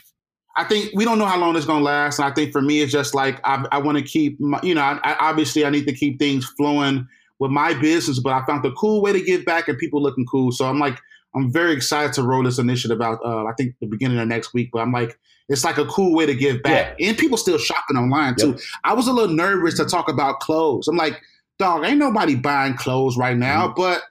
I 0.59 0.65
think 0.65 0.91
we 0.95 1.05
don't 1.05 1.19
know 1.19 1.27
how 1.27 1.39
long 1.39 1.57
it's 1.57 1.65
going 1.65 1.81
to 1.81 1.85
last. 1.85 2.19
And 2.19 2.27
I 2.31 2.35
think 2.35 2.53
for 2.53 2.61
me, 2.61 2.83
it's 2.83 2.93
just 2.93 3.15
like 3.15 3.41
I, 3.45 3.67
I 3.73 3.79
want 3.79 3.99
to 3.99 4.05
keep, 4.05 4.39
my, 4.41 4.61
you 4.63 4.75
know, 4.75 4.83
I, 4.83 4.99
I, 5.05 5.17
obviously 5.31 5.65
I 5.65 5.71
need 5.71 5.87
to 5.87 5.95
keep 5.95 6.19
things 6.19 6.47
flowing 6.57 7.07
with 7.39 7.51
my 7.51 7.75
business, 7.75 8.21
but 8.21 8.33
I 8.33 8.45
found 8.47 8.65
a 8.65 8.73
cool 8.73 9.03
way 9.03 9.13
to 9.13 9.21
give 9.23 9.45
back 9.45 9.69
and 9.69 9.79
people 9.79 10.03
looking 10.03 10.25
cool. 10.27 10.53
So 10.53 10.67
I'm 10.67 10.79
like, 10.79 10.99
I'm 11.37 11.53
very 11.53 11.73
excited 11.73 12.13
to 12.15 12.23
roll 12.23 12.43
this 12.43 12.59
initiative 12.59 13.01
out. 13.01 13.21
Uh, 13.25 13.45
I 13.45 13.53
think 13.57 13.75
the 13.81 13.87
beginning 13.87 14.19
of 14.19 14.27
next 14.27 14.55
week, 14.55 14.71
but 14.73 14.81
I'm 14.81 14.93
like, 14.93 15.19
it's 15.49 15.65
like 15.65 15.79
a 15.79 15.85
cool 15.85 16.15
way 16.15 16.27
to 16.27 16.35
give 16.35 16.63
back, 16.63 16.97
yeah. 16.99 17.09
and 17.09 17.19
people 17.19 17.37
still 17.37 17.59
shopping 17.59 17.97
online 17.97 18.35
too. 18.35 18.51
Yep. 18.51 18.61
I 18.85 18.95
was 18.95 19.07
a 19.07 19.13
little 19.13 19.35
nervous 19.35 19.77
to 19.77 19.85
talk 19.85 20.09
about 20.09 20.41
clothes. 20.41 20.89
I'm 20.89 20.97
like, 20.97 21.21
dog, 21.59 21.85
ain't 21.85 21.99
nobody 21.99 22.35
buying 22.35 22.75
clothes 22.75 23.17
right 23.17 23.37
now, 23.37 23.69
mm-hmm. 23.69 23.81
but 23.81 24.03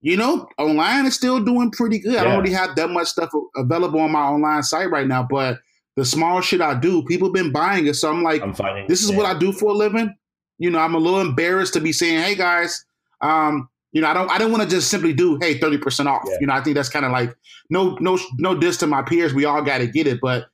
you 0.00 0.16
know, 0.16 0.48
online 0.58 1.06
is 1.06 1.14
still 1.14 1.42
doing 1.42 1.70
pretty 1.70 2.00
good. 2.00 2.14
Yeah. 2.14 2.22
I 2.22 2.24
don't 2.24 2.42
really 2.42 2.54
have 2.54 2.74
that 2.74 2.90
much 2.90 3.06
stuff 3.06 3.30
available 3.54 4.00
on 4.00 4.10
my 4.10 4.22
online 4.22 4.64
site 4.64 4.90
right 4.90 5.06
now, 5.06 5.22
but 5.22 5.60
the 5.94 6.04
small 6.04 6.40
shit 6.40 6.60
I 6.60 6.74
do, 6.74 7.04
people 7.04 7.30
been 7.30 7.52
buying 7.52 7.86
it. 7.86 7.94
So 7.94 8.10
I'm 8.10 8.22
like, 8.22 8.42
I'm 8.42 8.86
this 8.88 9.02
is 9.02 9.10
yeah. 9.10 9.16
what 9.16 9.26
I 9.26 9.38
do 9.38 9.52
for 9.52 9.70
a 9.70 9.74
living. 9.74 10.12
You 10.58 10.70
know, 10.70 10.80
I'm 10.80 10.94
a 10.94 10.98
little 10.98 11.20
embarrassed 11.20 11.74
to 11.74 11.80
be 11.80 11.92
saying, 11.92 12.20
hey 12.20 12.34
guys, 12.34 12.84
um, 13.20 13.68
you 13.92 14.00
know, 14.00 14.08
I 14.08 14.14
don't 14.14 14.30
I 14.30 14.38
don't 14.38 14.50
want 14.50 14.62
to 14.62 14.68
just 14.68 14.90
simply 14.90 15.12
do, 15.12 15.38
hey, 15.40 15.58
30% 15.58 16.06
off. 16.06 16.22
Yeah. 16.26 16.36
You 16.40 16.46
know, 16.46 16.54
I 16.54 16.62
think 16.62 16.76
that's 16.76 16.88
kind 16.88 17.04
of 17.04 17.12
like 17.12 17.34
no, 17.70 17.96
no, 18.00 18.18
no 18.38 18.54
diss 18.54 18.76
to 18.78 18.86
my 18.86 19.02
peers. 19.02 19.34
We 19.34 19.44
all 19.44 19.62
gotta 19.62 19.86
get 19.86 20.06
it, 20.06 20.20
but 20.20 20.46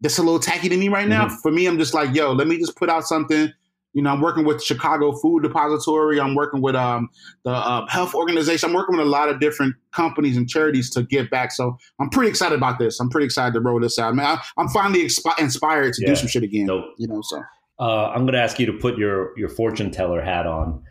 that's 0.00 0.18
a 0.18 0.22
little 0.22 0.40
tacky 0.40 0.68
to 0.68 0.76
me 0.76 0.88
right 0.88 1.08
now. 1.08 1.26
Mm-hmm. 1.26 1.36
For 1.36 1.50
me, 1.50 1.66
I'm 1.66 1.78
just 1.78 1.94
like, 1.94 2.14
yo, 2.14 2.32
let 2.32 2.48
me 2.48 2.58
just 2.58 2.76
put 2.76 2.90
out 2.90 3.04
something 3.04 3.52
you 3.92 4.02
know, 4.02 4.10
I'm 4.10 4.20
working 4.20 4.44
with 4.44 4.62
Chicago 4.62 5.12
Food 5.12 5.42
Depository. 5.42 6.18
I'm 6.18 6.34
working 6.34 6.62
with 6.62 6.74
um, 6.74 7.10
the 7.44 7.50
uh, 7.50 7.86
health 7.88 8.14
organization. 8.14 8.70
I'm 8.70 8.74
working 8.74 8.96
with 8.96 9.06
a 9.06 9.10
lot 9.10 9.28
of 9.28 9.38
different 9.38 9.74
companies 9.92 10.36
and 10.36 10.48
charities 10.48 10.88
to 10.90 11.02
give 11.02 11.28
back. 11.30 11.52
So 11.52 11.76
I'm 12.00 12.08
pretty 12.08 12.30
excited 12.30 12.56
about 12.56 12.78
this. 12.78 13.00
I'm 13.00 13.10
pretty 13.10 13.26
excited 13.26 13.52
to 13.54 13.60
roll 13.60 13.80
this 13.80 13.98
out. 13.98 14.14
Man, 14.14 14.24
I, 14.24 14.60
am 14.60 14.68
finally 14.68 15.04
expi- 15.04 15.38
inspired 15.38 15.92
to 15.94 16.02
yeah. 16.02 16.08
do 16.08 16.16
some 16.16 16.28
shit 16.28 16.42
again. 16.42 16.66
Nope. 16.66 16.86
You 16.98 17.08
know, 17.08 17.20
so 17.22 17.42
uh, 17.80 18.08
I'm 18.08 18.22
going 18.22 18.32
to 18.32 18.40
ask 18.40 18.58
you 18.58 18.66
to 18.66 18.72
put 18.72 18.96
your 18.96 19.38
your 19.38 19.50
fortune 19.50 19.90
teller 19.90 20.22
hat 20.22 20.46
on 20.46 20.82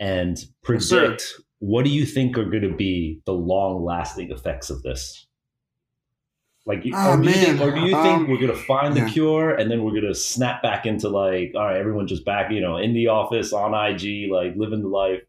and 0.00 0.38
predict 0.62 0.92
yes, 0.92 1.40
what 1.58 1.84
do 1.84 1.90
you 1.90 2.04
think 2.04 2.36
are 2.36 2.44
going 2.44 2.62
to 2.62 2.74
be 2.74 3.20
the 3.24 3.32
long 3.32 3.84
lasting 3.84 4.30
effects 4.30 4.70
of 4.70 4.82
this. 4.82 5.26
Like, 6.66 6.82
oh, 6.92 7.12
or, 7.12 7.22
do 7.22 7.30
think, 7.30 7.60
or, 7.60 7.70
do 7.70 7.80
you 7.80 7.92
think, 7.92 8.18
um, 8.18 8.28
we're 8.28 8.40
gonna 8.40 8.56
find 8.56 8.96
yeah. 8.96 9.04
the 9.04 9.10
cure 9.10 9.54
and 9.54 9.70
then 9.70 9.84
we're 9.84 9.94
gonna 9.94 10.16
snap 10.16 10.64
back 10.64 10.84
into 10.84 11.08
like, 11.08 11.52
all 11.54 11.64
right, 11.64 11.76
everyone 11.76 12.08
just 12.08 12.24
back, 12.24 12.50
you 12.50 12.60
know, 12.60 12.76
in 12.76 12.92
the 12.92 13.06
office 13.06 13.52
on 13.52 13.72
IG, 13.72 14.28
like 14.32 14.56
living 14.56 14.82
the 14.82 14.88
life, 14.88 15.22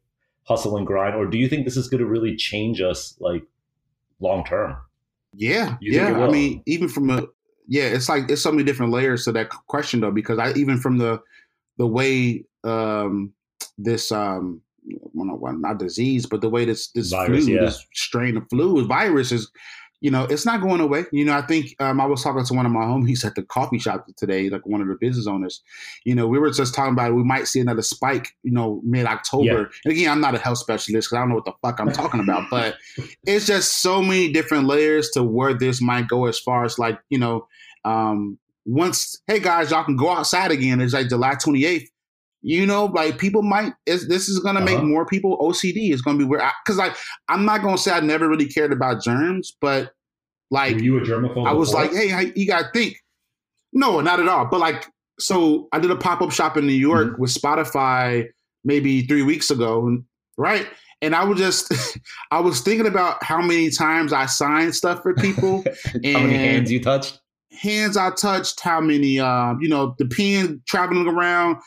hustle 0.45 0.77
and 0.77 0.87
grind, 0.87 1.15
or 1.15 1.27
do 1.27 1.37
you 1.37 1.47
think 1.47 1.65
this 1.65 1.77
is 1.77 1.89
gonna 1.89 2.07
really 2.07 2.35
change 2.35 2.81
us 2.81 3.15
like 3.19 3.43
long 4.19 4.43
term? 4.45 4.77
Yeah, 5.35 5.77
you 5.79 5.93
yeah. 5.93 6.19
I 6.19 6.27
mean, 6.31 6.63
even 6.65 6.87
from 6.87 7.11
a 7.11 7.27
yeah, 7.67 7.83
it's 7.83 8.09
like 8.09 8.31
it's 8.31 8.41
so 8.41 8.51
many 8.51 8.63
different 8.63 8.91
layers 8.91 9.25
to 9.25 9.31
that 9.33 9.49
question 9.49 9.99
though, 9.99 10.09
because 10.09 10.39
I 10.39 10.53
even 10.53 10.79
from 10.79 10.97
the 10.97 11.21
the 11.77 11.85
way 11.85 12.45
um 12.63 13.31
this 13.77 14.11
um 14.11 14.61
well, 15.13 15.39
not, 15.39 15.60
not 15.60 15.80
disease, 15.80 16.26
but 16.26 16.41
the 16.41 16.50
way 16.50 16.65
this 16.65 16.89
this 16.91 17.12
virus, 17.12 17.45
flu, 17.45 17.56
yeah. 17.56 17.62
this 17.62 17.86
strain 17.93 18.38
of 18.38 18.43
flu, 18.50 18.86
virus 18.86 19.32
is 19.32 19.52
you 20.00 20.12
know, 20.12 20.26
it's 20.26 20.45
not 20.45 20.62
going 20.62 20.80
away. 20.80 21.06
You 21.12 21.26
know, 21.26 21.34
I 21.34 21.41
think 21.41 21.76
um, 21.80 22.00
I 22.00 22.06
was 22.06 22.23
talking 22.23 22.43
to 22.43 22.54
one 22.54 22.65
of 22.65 22.71
my 22.71 22.84
homies 22.84 23.26
at 23.26 23.34
the 23.34 23.41
coffee 23.41 23.80
shop 23.80 24.06
today, 24.15 24.50
like 24.50 24.65
one 24.65 24.82
of 24.82 24.88
the 24.88 24.95
business 25.00 25.26
owners. 25.26 25.63
You 26.06 26.13
know, 26.13 26.28
we 26.28 26.38
were 26.38 26.52
just 26.52 26.76
talking 26.76 26.93
about 26.93 27.15
we 27.15 27.23
might 27.23 27.47
see 27.47 27.60
another 27.60 27.82
spike, 27.82 28.30
you 28.43 28.52
know, 28.52 28.80
mid 28.84 29.08
October. 29.08 29.43
Yeah. 29.43 29.65
And 29.86 29.91
again, 29.91 30.12
I'm 30.12 30.21
not 30.21 30.36
a 30.36 30.39
health 30.39 30.60
specialist 30.60 31.10
because 31.10 31.17
I 31.17 31.19
don't 31.21 31.30
know 31.30 31.36
what 31.36 31.45
the 31.45 31.54
fuck 31.63 31.80
I'm 31.80 31.91
talking 31.91 32.19
about, 32.19 32.47
but 32.52 32.78
it's 33.26 33.47
just 33.47 33.82
so 33.82 34.02
many 34.02 34.32
different 34.32 34.65
layers 34.65 35.10
to 35.12 35.23
where 35.23 35.56
this 35.56 35.82
might 35.82 36.08
go 36.08 36.28
as 36.28 36.38
far 36.38 36.63
as 36.63 36.78
like, 36.78 37.00
you 37.10 37.17
know, 37.17 37.47
um, 37.84 38.38
once, 38.65 39.19
hey 39.26 39.39
guys, 39.39 39.71
y'all 39.71 39.84
can 39.84 39.95
go 39.95 40.10
outside 40.12 40.52
again. 40.52 40.80
It's 40.80 40.93
like 40.93 41.10
July 41.10 41.36
28th 41.36 41.88
you 42.47 42.65
know, 42.65 42.86
like 42.86 43.17
people 43.17 43.41
might. 43.41 43.73
this 43.86 44.29
is 44.29 44.39
going 44.39 44.55
to 44.55 44.62
uh-huh. 44.62 44.77
make 44.77 44.83
more 44.86 45.05
people 45.05 45.38
OCD. 45.39 45.91
It's 45.91 46.01
going 46.01 46.17
to 46.17 46.23
be 46.23 46.29
where 46.29 46.49
because 46.63 46.77
like 46.77 46.95
I'm 47.27 47.43
not 47.43 47.62
going 47.62 47.75
to 47.75 47.81
say 47.81 47.91
I 47.91 47.99
never 47.99 48.29
really 48.29 48.47
cared 48.47 48.71
about 48.71 49.03
germs, 49.03 49.57
but 49.60 49.91
like 50.49 50.75
Were 50.75 50.81
you 50.81 50.97
a 50.97 51.01
germaphobe? 51.01 51.45
I 51.45 51.51
was 51.51 51.71
before? 51.71 51.88
like, 51.88 51.93
hey, 51.93 52.31
you 52.38 52.47
got 52.47 52.62
to 52.62 52.69
think. 52.71 52.95
No, 53.73 53.99
not 53.99 54.21
at 54.21 54.29
all. 54.29 54.45
But 54.45 54.62
like, 54.62 54.86
so 55.19 55.67
I 55.73 55.79
did 55.79 55.91
a 55.91 55.97
pop 55.97 56.21
up 56.21 56.31
shop 56.31 56.55
in 56.55 56.65
New 56.65 56.71
York 56.71 57.10
mm-hmm. 57.10 57.21
with 57.21 57.33
Spotify 57.33 58.27
maybe 58.63 59.01
three 59.01 59.23
weeks 59.23 59.51
ago, 59.51 59.97
right? 60.38 60.67
And 61.01 61.13
I 61.13 61.25
was 61.25 61.38
just, 61.38 61.73
I 62.31 62.39
was 62.39 62.62
thinking 62.62 62.88
about 62.88 63.21
how 63.25 63.41
many 63.41 63.71
times 63.71 64.13
I 64.13 64.25
signed 64.25 64.73
stuff 64.73 65.01
for 65.01 65.13
people. 65.13 65.65
and 65.93 66.05
how 66.13 66.21
many 66.21 66.33
hands 66.33 66.71
you 66.71 66.81
touched? 66.81 67.19
Hands 67.51 67.97
I 67.97 68.12
touched. 68.12 68.62
How 68.62 68.79
many? 68.79 69.19
Um, 69.19 69.60
you 69.62 69.67
know, 69.67 69.95
the 69.97 70.05
pen 70.05 70.62
traveling 70.65 71.10
around 71.10 71.57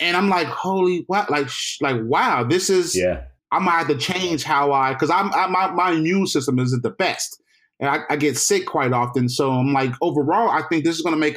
and 0.00 0.16
I'm 0.16 0.28
like, 0.28 0.46
holy 0.46 1.04
what? 1.06 1.30
Like, 1.30 1.48
sh- 1.48 1.78
like, 1.80 1.96
wow, 2.04 2.44
this 2.44 2.70
is. 2.70 2.96
Yeah. 2.96 3.22
I 3.52 3.60
might 3.60 3.78
have 3.78 3.88
to 3.88 3.96
change 3.96 4.42
how 4.42 4.72
I, 4.72 4.92
because 4.92 5.08
I'm 5.08 5.32
I, 5.32 5.46
my 5.46 5.70
my 5.70 5.92
immune 5.92 6.26
system 6.26 6.58
isn't 6.58 6.82
the 6.82 6.90
best, 6.90 7.40
and 7.78 7.88
I, 7.88 8.00
I, 8.10 8.16
get 8.16 8.36
sick 8.36 8.66
quite 8.66 8.92
often. 8.92 9.28
So 9.28 9.52
I'm 9.52 9.72
like, 9.72 9.92
overall, 10.02 10.50
I 10.50 10.62
think 10.68 10.84
this 10.84 10.96
is 10.96 11.02
going 11.02 11.14
to 11.14 11.18
make, 11.18 11.36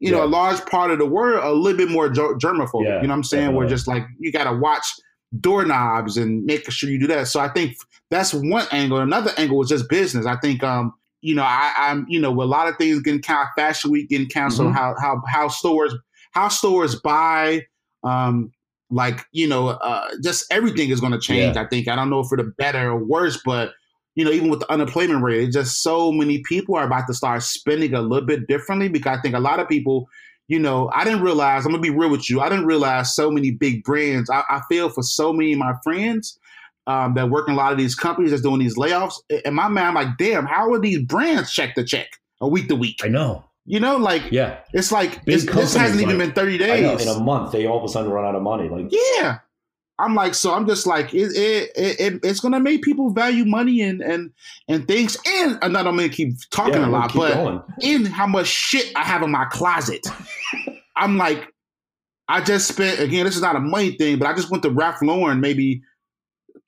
you 0.00 0.10
yeah. 0.10 0.16
know, 0.18 0.24
a 0.24 0.26
large 0.26 0.64
part 0.64 0.90
of 0.90 0.98
the 0.98 1.06
world 1.06 1.44
a 1.44 1.52
little 1.52 1.76
bit 1.76 1.90
more 1.90 2.08
germaphobic. 2.08 2.84
Yeah, 2.84 3.02
you 3.02 3.02
know 3.02 3.08
what 3.08 3.16
I'm 3.16 3.24
saying? 3.24 3.42
Definitely. 3.48 3.64
We're 3.64 3.68
just 3.68 3.86
like 3.86 4.04
you 4.18 4.32
got 4.32 4.44
to 4.44 4.56
watch 4.56 4.86
doorknobs 5.40 6.16
and 6.16 6.44
make 6.44 6.70
sure 6.70 6.90
you 6.90 6.98
do 6.98 7.06
that. 7.08 7.28
So 7.28 7.40
I 7.40 7.48
think 7.48 7.76
that's 8.10 8.32
one 8.32 8.66
angle. 8.70 8.98
Another 8.98 9.32
angle 9.36 9.62
is 9.62 9.68
just 9.68 9.88
business. 9.88 10.26
I 10.26 10.36
think, 10.36 10.62
um, 10.62 10.94
you 11.20 11.34
know, 11.34 11.42
I, 11.42 11.72
I'm, 11.76 12.06
you 12.08 12.20
know, 12.20 12.30
with 12.30 12.46
a 12.46 12.50
lot 12.50 12.68
of 12.68 12.76
things 12.76 13.00
getting 13.00 13.22
kind 13.22 13.46
of 13.46 13.48
fashion 13.56 13.90
week 13.90 14.08
getting 14.08 14.28
canceled, 14.28 14.68
mm-hmm. 14.68 14.76
how 14.76 14.94
how 15.00 15.22
how 15.28 15.48
stores 15.48 15.94
how 16.32 16.48
stores 16.48 16.96
buy 16.96 17.62
um, 18.04 18.52
like 18.90 19.24
you 19.32 19.48
know, 19.48 19.68
uh, 19.68 20.08
just 20.22 20.46
everything 20.52 20.90
is 20.90 21.00
going 21.00 21.12
to 21.12 21.18
change. 21.18 21.56
Yeah. 21.56 21.62
I 21.62 21.66
think 21.66 21.88
I 21.88 21.96
don't 21.96 22.10
know 22.10 22.22
for 22.22 22.36
the 22.36 22.44
better 22.44 22.90
or 22.90 23.04
worse, 23.04 23.40
but 23.44 23.72
you 24.14 24.24
know, 24.24 24.30
even 24.30 24.48
with 24.48 24.60
the 24.60 24.70
unemployment 24.70 25.22
rate, 25.22 25.42
it's 25.42 25.56
just 25.56 25.82
so 25.82 26.12
many 26.12 26.42
people 26.48 26.76
are 26.76 26.84
about 26.84 27.06
to 27.08 27.14
start 27.14 27.42
spending 27.42 27.94
a 27.94 28.02
little 28.02 28.26
bit 28.26 28.46
differently 28.46 28.88
because 28.88 29.18
I 29.18 29.22
think 29.22 29.34
a 29.34 29.40
lot 29.40 29.58
of 29.58 29.68
people, 29.68 30.08
you 30.46 30.58
know, 30.58 30.90
I 30.94 31.02
didn't 31.04 31.22
realize. 31.22 31.64
I'm 31.64 31.72
gonna 31.72 31.82
be 31.82 31.90
real 31.90 32.10
with 32.10 32.30
you. 32.30 32.40
I 32.40 32.48
didn't 32.48 32.66
realize 32.66 33.14
so 33.14 33.30
many 33.30 33.50
big 33.50 33.82
brands. 33.82 34.30
I, 34.30 34.44
I 34.48 34.60
feel 34.68 34.88
for 34.88 35.02
so 35.02 35.32
many 35.32 35.52
of 35.54 35.58
my 35.58 35.72
friends 35.82 36.38
um, 36.86 37.14
that 37.14 37.30
work 37.30 37.48
in 37.48 37.54
a 37.54 37.56
lot 37.56 37.72
of 37.72 37.78
these 37.78 37.94
companies 37.94 38.30
that's 38.30 38.42
doing 38.42 38.60
these 38.60 38.76
layoffs. 38.76 39.14
In 39.44 39.54
my 39.54 39.68
mind, 39.68 39.88
I'm 39.88 39.94
like, 39.94 40.18
damn, 40.18 40.46
how 40.46 40.72
are 40.72 40.78
these 40.78 41.02
brands 41.02 41.52
check 41.52 41.74
to 41.74 41.84
check, 41.84 42.08
a 42.40 42.46
week 42.46 42.68
to 42.68 42.76
week? 42.76 43.00
I 43.02 43.08
know. 43.08 43.44
You 43.66 43.80
know, 43.80 43.96
like 43.96 44.30
yeah, 44.30 44.58
it's 44.72 44.92
like 44.92 45.24
this 45.24 45.46
hasn't 45.48 46.00
even 46.00 46.18
been 46.18 46.32
thirty 46.32 46.58
days. 46.58 46.82
Know, 46.82 47.12
in 47.14 47.20
a 47.20 47.24
month, 47.24 47.52
they 47.52 47.66
all 47.66 47.78
of 47.78 47.84
a 47.84 47.88
sudden 47.88 48.10
run 48.10 48.24
out 48.24 48.34
of 48.34 48.42
money. 48.42 48.68
Like 48.68 48.88
yeah, 48.90 49.38
I'm 49.98 50.14
like, 50.14 50.34
so 50.34 50.52
I'm 50.52 50.66
just 50.66 50.86
like, 50.86 51.14
it, 51.14 51.36
it, 51.36 51.70
it, 51.76 52.20
it's 52.24 52.40
gonna 52.40 52.58
make 52.58 52.82
people 52.82 53.10
value 53.10 53.44
money 53.44 53.80
and 53.80 54.02
and 54.02 54.32
and 54.68 54.86
things. 54.88 55.16
And 55.26 55.58
I'm 55.62 55.72
not 55.72 55.84
gonna 55.84 56.08
keep 56.08 56.34
talking 56.50 56.74
yeah, 56.74 56.86
a 56.86 56.90
lot, 56.90 57.14
but 57.14 57.34
going. 57.34 57.62
in 57.80 58.04
how 58.04 58.26
much 58.26 58.48
shit 58.48 58.92
I 58.96 59.02
have 59.04 59.22
in 59.22 59.30
my 59.30 59.44
closet, 59.46 60.06
I'm 60.96 61.16
like, 61.16 61.48
I 62.28 62.40
just 62.40 62.68
spent 62.68 62.98
again. 62.98 63.24
This 63.24 63.36
is 63.36 63.42
not 63.42 63.56
a 63.56 63.60
money 63.60 63.92
thing, 63.92 64.18
but 64.18 64.26
I 64.26 64.34
just 64.34 64.50
went 64.50 64.62
to 64.64 64.70
Ralph 64.70 65.00
Lauren 65.00 65.40
maybe 65.40 65.80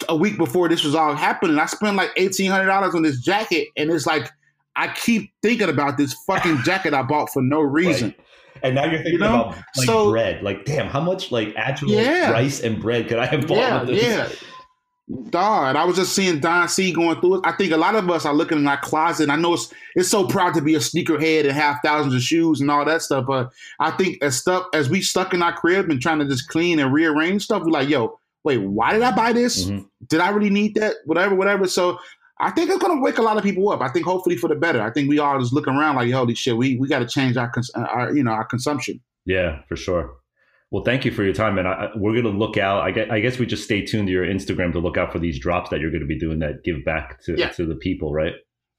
a 0.08 0.16
week 0.16 0.36
before 0.36 0.68
this 0.68 0.84
was 0.84 0.94
all 0.94 1.14
happening. 1.14 1.58
I 1.58 1.66
spent 1.66 1.96
like 1.96 2.10
eighteen 2.16 2.50
hundred 2.50 2.66
dollars 2.66 2.94
on 2.94 3.02
this 3.02 3.20
jacket, 3.20 3.68
and 3.76 3.90
it's 3.90 4.06
like 4.06 4.30
I 4.76 4.88
keep 4.88 5.32
thinking 5.42 5.68
about 5.68 5.96
this 5.96 6.12
fucking 6.26 6.58
jacket 6.62 6.94
I 6.94 7.02
bought 7.02 7.32
for 7.32 7.42
no 7.42 7.60
reason. 7.60 8.08
Right. 8.08 8.20
And 8.62 8.74
now 8.74 8.84
you're 8.84 8.96
thinking 8.96 9.14
you 9.14 9.18
know? 9.18 9.46
about 9.46 9.56
like 9.76 9.86
so, 9.86 10.10
bread. 10.10 10.42
Like, 10.42 10.64
damn, 10.64 10.86
how 10.86 11.00
much 11.00 11.32
like 11.32 11.54
actual 11.56 11.90
yeah. 11.90 12.30
rice 12.30 12.60
and 12.60 12.80
bread 12.80 13.08
could 13.08 13.18
I 13.18 13.26
have 13.26 13.46
bought? 13.46 13.56
Yeah, 13.58 13.80
with 13.80 13.88
this? 13.88 14.02
yeah. 14.02 14.28
Dog, 15.30 15.76
I 15.76 15.84
was 15.84 15.94
just 15.94 16.14
seeing 16.14 16.40
Don 16.40 16.68
C 16.68 16.92
going 16.92 17.20
through 17.20 17.36
it. 17.36 17.40
I 17.44 17.52
think 17.52 17.70
a 17.72 17.76
lot 17.76 17.94
of 17.94 18.10
us 18.10 18.26
are 18.26 18.34
looking 18.34 18.58
in 18.58 18.66
our 18.66 18.80
closet. 18.80 19.24
And 19.24 19.32
I 19.32 19.36
know 19.36 19.54
it's 19.54 19.72
it's 19.94 20.08
so 20.08 20.26
proud 20.26 20.52
to 20.54 20.60
be 20.60 20.74
a 20.74 20.78
sneakerhead 20.78 21.44
and 21.44 21.52
have 21.52 21.78
thousands 21.84 22.14
of 22.14 22.22
shoes 22.22 22.60
and 22.60 22.68
all 22.68 22.84
that 22.84 23.02
stuff. 23.02 23.24
But 23.24 23.52
I 23.78 23.92
think 23.92 24.18
as 24.20 24.36
stuff 24.36 24.66
as 24.74 24.90
we 24.90 25.00
stuck 25.00 25.32
in 25.32 25.42
our 25.42 25.52
crib 25.52 25.90
and 25.90 26.02
trying 26.02 26.18
to 26.18 26.26
just 26.26 26.48
clean 26.48 26.80
and 26.80 26.92
rearrange 26.92 27.44
stuff, 27.44 27.62
we're 27.62 27.70
like, 27.70 27.88
yo, 27.88 28.18
wait, 28.42 28.58
why 28.58 28.92
did 28.92 29.02
I 29.02 29.14
buy 29.14 29.32
this? 29.32 29.66
Mm-hmm. 29.66 29.86
Did 30.08 30.20
I 30.20 30.30
really 30.30 30.50
need 30.50 30.74
that? 30.74 30.94
Whatever, 31.04 31.36
whatever. 31.36 31.68
So 31.68 32.00
I 32.38 32.50
think 32.50 32.70
it's 32.70 32.78
gonna 32.78 33.00
wake 33.00 33.18
a 33.18 33.22
lot 33.22 33.36
of 33.36 33.42
people 33.42 33.68
up. 33.70 33.80
I 33.80 33.88
think 33.88 34.04
hopefully 34.04 34.36
for 34.36 34.48
the 34.48 34.54
better. 34.54 34.82
I 34.82 34.90
think 34.90 35.08
we 35.08 35.18
all 35.18 35.38
just 35.40 35.52
looking 35.52 35.74
around 35.74 35.96
like, 35.96 36.10
holy 36.12 36.34
shit, 36.34 36.56
we 36.56 36.76
we 36.76 36.88
got 36.88 36.98
to 36.98 37.06
change 37.06 37.36
our, 37.36 37.50
uh, 37.74 37.80
our 37.80 38.14
you 38.14 38.22
know 38.22 38.32
our 38.32 38.44
consumption. 38.44 39.00
Yeah, 39.24 39.62
for 39.68 39.76
sure. 39.76 40.16
Well, 40.70 40.82
thank 40.82 41.04
you 41.04 41.12
for 41.12 41.22
your 41.22 41.32
time, 41.32 41.58
and 41.58 41.68
I, 41.68 41.90
we're 41.94 42.12
going 42.12 42.24
to 42.24 42.38
look 42.38 42.56
out. 42.56 42.82
I 42.82 42.90
guess, 42.90 43.08
I 43.08 43.20
guess, 43.20 43.38
we 43.38 43.46
just 43.46 43.62
stay 43.62 43.82
tuned 43.84 44.08
to 44.08 44.12
your 44.12 44.26
Instagram 44.26 44.72
to 44.72 44.80
look 44.80 44.96
out 44.96 45.12
for 45.12 45.20
these 45.20 45.38
drops 45.38 45.70
that 45.70 45.80
you're 45.80 45.92
going 45.92 46.00
to 46.00 46.08
be 46.08 46.18
doing 46.18 46.40
that 46.40 46.64
give 46.64 46.84
back 46.84 47.22
to, 47.24 47.36
yeah. 47.38 47.50
to 47.50 47.66
the 47.66 47.76
people, 47.76 48.12
right? 48.12 48.34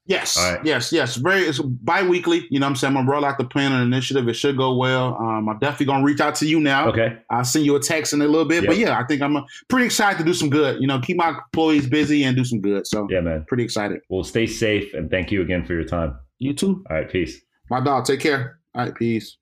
Yes, 0.08 0.38
right. 0.38 0.58
yes, 0.64 0.90
yes. 0.90 1.16
Very 1.16 1.42
it's 1.42 1.58
bi-weekly. 1.58 2.46
You 2.50 2.58
know 2.58 2.64
what 2.64 2.70
I'm 2.70 2.76
saying? 2.76 2.96
I'm 2.96 3.04
gonna 3.04 3.10
roll 3.10 3.26
out 3.26 3.36
the 3.36 3.44
plan 3.44 3.72
and 3.72 3.82
initiative. 3.82 4.26
It 4.26 4.32
should 4.32 4.56
go 4.56 4.74
well. 4.74 5.14
Um, 5.16 5.50
I'm 5.50 5.58
definitely 5.58 5.86
gonna 5.86 6.02
reach 6.02 6.20
out 6.20 6.34
to 6.36 6.46
you 6.46 6.60
now. 6.60 6.88
Okay. 6.88 7.18
I'll 7.28 7.44
send 7.44 7.66
you 7.66 7.76
a 7.76 7.80
text 7.80 8.14
in 8.14 8.22
a 8.22 8.24
little 8.24 8.46
bit. 8.46 8.62
Yep. 8.62 8.70
But 8.70 8.78
yeah, 8.78 8.98
I 8.98 9.04
think 9.04 9.20
I'm 9.20 9.36
uh, 9.36 9.42
pretty 9.68 9.84
excited 9.84 10.16
to 10.18 10.24
do 10.24 10.32
some 10.32 10.48
good. 10.48 10.80
You 10.80 10.86
know, 10.86 10.98
keep 10.98 11.18
my 11.18 11.28
employees 11.28 11.86
busy 11.86 12.24
and 12.24 12.34
do 12.34 12.42
some 12.42 12.62
good. 12.62 12.86
So 12.86 13.06
yeah, 13.10 13.20
man. 13.20 13.44
Pretty 13.48 13.64
excited. 13.64 14.00
Well, 14.08 14.24
stay 14.24 14.46
safe 14.46 14.94
and 14.94 15.10
thank 15.10 15.30
you 15.30 15.42
again 15.42 15.66
for 15.66 15.74
your 15.74 15.84
time. 15.84 16.18
You 16.38 16.54
too. 16.54 16.82
All 16.88 16.96
right, 16.96 17.10
peace. 17.10 17.38
My 17.68 17.80
dog, 17.80 18.06
take 18.06 18.20
care. 18.20 18.60
All 18.74 18.84
right, 18.86 18.94
peace. 18.94 19.36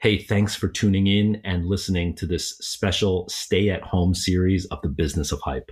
Hey, 0.00 0.18
thanks 0.18 0.56
for 0.56 0.66
tuning 0.66 1.06
in 1.06 1.40
and 1.44 1.66
listening 1.66 2.16
to 2.16 2.26
this 2.26 2.56
special 2.58 3.28
stay 3.28 3.70
at 3.70 3.82
home 3.82 4.14
series 4.14 4.66
of 4.66 4.80
the 4.82 4.88
business 4.88 5.30
of 5.30 5.40
hype. 5.40 5.70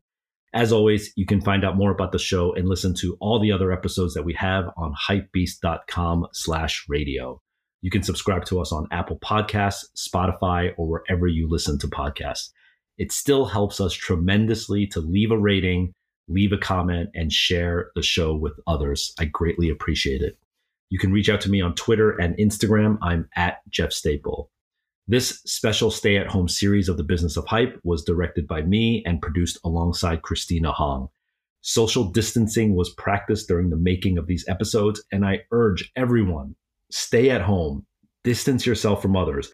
As 0.54 0.72
always, 0.72 1.12
you 1.16 1.26
can 1.26 1.40
find 1.40 1.64
out 1.64 1.76
more 1.76 1.90
about 1.90 2.12
the 2.12 2.18
show 2.18 2.54
and 2.54 2.68
listen 2.68 2.94
to 2.94 3.16
all 3.20 3.38
the 3.38 3.52
other 3.52 3.72
episodes 3.72 4.14
that 4.14 4.24
we 4.24 4.32
have 4.34 4.70
on 4.76 4.94
hypebeast.com 4.94 6.28
slash 6.32 6.86
radio. 6.88 7.40
You 7.82 7.90
can 7.90 8.02
subscribe 8.02 8.44
to 8.46 8.60
us 8.60 8.72
on 8.72 8.88
Apple 8.90 9.18
Podcasts, 9.18 9.84
Spotify, 9.96 10.72
or 10.76 10.88
wherever 10.88 11.26
you 11.26 11.48
listen 11.48 11.78
to 11.80 11.88
podcasts. 11.88 12.50
It 12.98 13.12
still 13.12 13.44
helps 13.44 13.80
us 13.80 13.92
tremendously 13.92 14.86
to 14.88 15.00
leave 15.00 15.30
a 15.30 15.38
rating, 15.38 15.92
leave 16.28 16.52
a 16.52 16.58
comment, 16.58 17.10
and 17.14 17.30
share 17.32 17.90
the 17.94 18.02
show 18.02 18.34
with 18.34 18.54
others. 18.66 19.12
I 19.18 19.26
greatly 19.26 19.68
appreciate 19.68 20.22
it. 20.22 20.38
You 20.88 20.98
can 20.98 21.12
reach 21.12 21.28
out 21.28 21.40
to 21.42 21.50
me 21.50 21.60
on 21.60 21.74
Twitter 21.74 22.12
and 22.12 22.36
Instagram. 22.38 22.98
I'm 23.02 23.28
at 23.36 23.58
Jeff 23.68 23.92
Staple. 23.92 24.50
This 25.08 25.40
special 25.46 25.92
stay 25.92 26.16
at 26.16 26.26
home 26.26 26.48
series 26.48 26.88
of 26.88 26.96
the 26.96 27.04
business 27.04 27.36
of 27.36 27.46
hype 27.46 27.78
was 27.84 28.02
directed 28.02 28.48
by 28.48 28.62
me 28.62 29.04
and 29.06 29.22
produced 29.22 29.56
alongside 29.62 30.22
Christina 30.22 30.72
Hong. 30.72 31.10
Social 31.60 32.10
distancing 32.10 32.74
was 32.74 32.90
practiced 32.90 33.46
during 33.46 33.70
the 33.70 33.76
making 33.76 34.18
of 34.18 34.26
these 34.26 34.44
episodes, 34.48 35.04
and 35.12 35.24
I 35.24 35.42
urge 35.52 35.92
everyone 35.94 36.56
stay 36.90 37.30
at 37.30 37.40
home, 37.40 37.86
distance 38.24 38.66
yourself 38.66 39.00
from 39.00 39.14
others, 39.14 39.52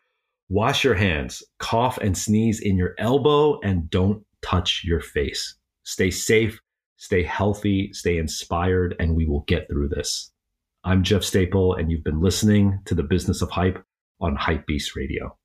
wash 0.48 0.84
your 0.84 0.94
hands, 0.94 1.42
cough 1.58 1.98
and 1.98 2.16
sneeze 2.16 2.58
in 2.60 2.78
your 2.78 2.94
elbow, 2.96 3.60
and 3.60 3.90
don't 3.90 4.24
touch 4.40 4.80
your 4.86 5.00
face. 5.00 5.56
Stay 5.82 6.10
safe, 6.10 6.58
stay 6.96 7.22
healthy, 7.22 7.92
stay 7.92 8.16
inspired, 8.16 8.96
and 8.98 9.14
we 9.14 9.26
will 9.26 9.42
get 9.42 9.68
through 9.68 9.90
this. 9.90 10.32
I'm 10.84 11.02
Jeff 11.02 11.22
Staple, 11.22 11.74
and 11.74 11.90
you've 11.90 12.04
been 12.04 12.22
listening 12.22 12.80
to 12.86 12.94
the 12.94 13.02
Business 13.02 13.42
of 13.42 13.50
Hype 13.50 13.84
on 14.18 14.34
Hypebeast 14.34 14.96
Radio. 14.96 15.36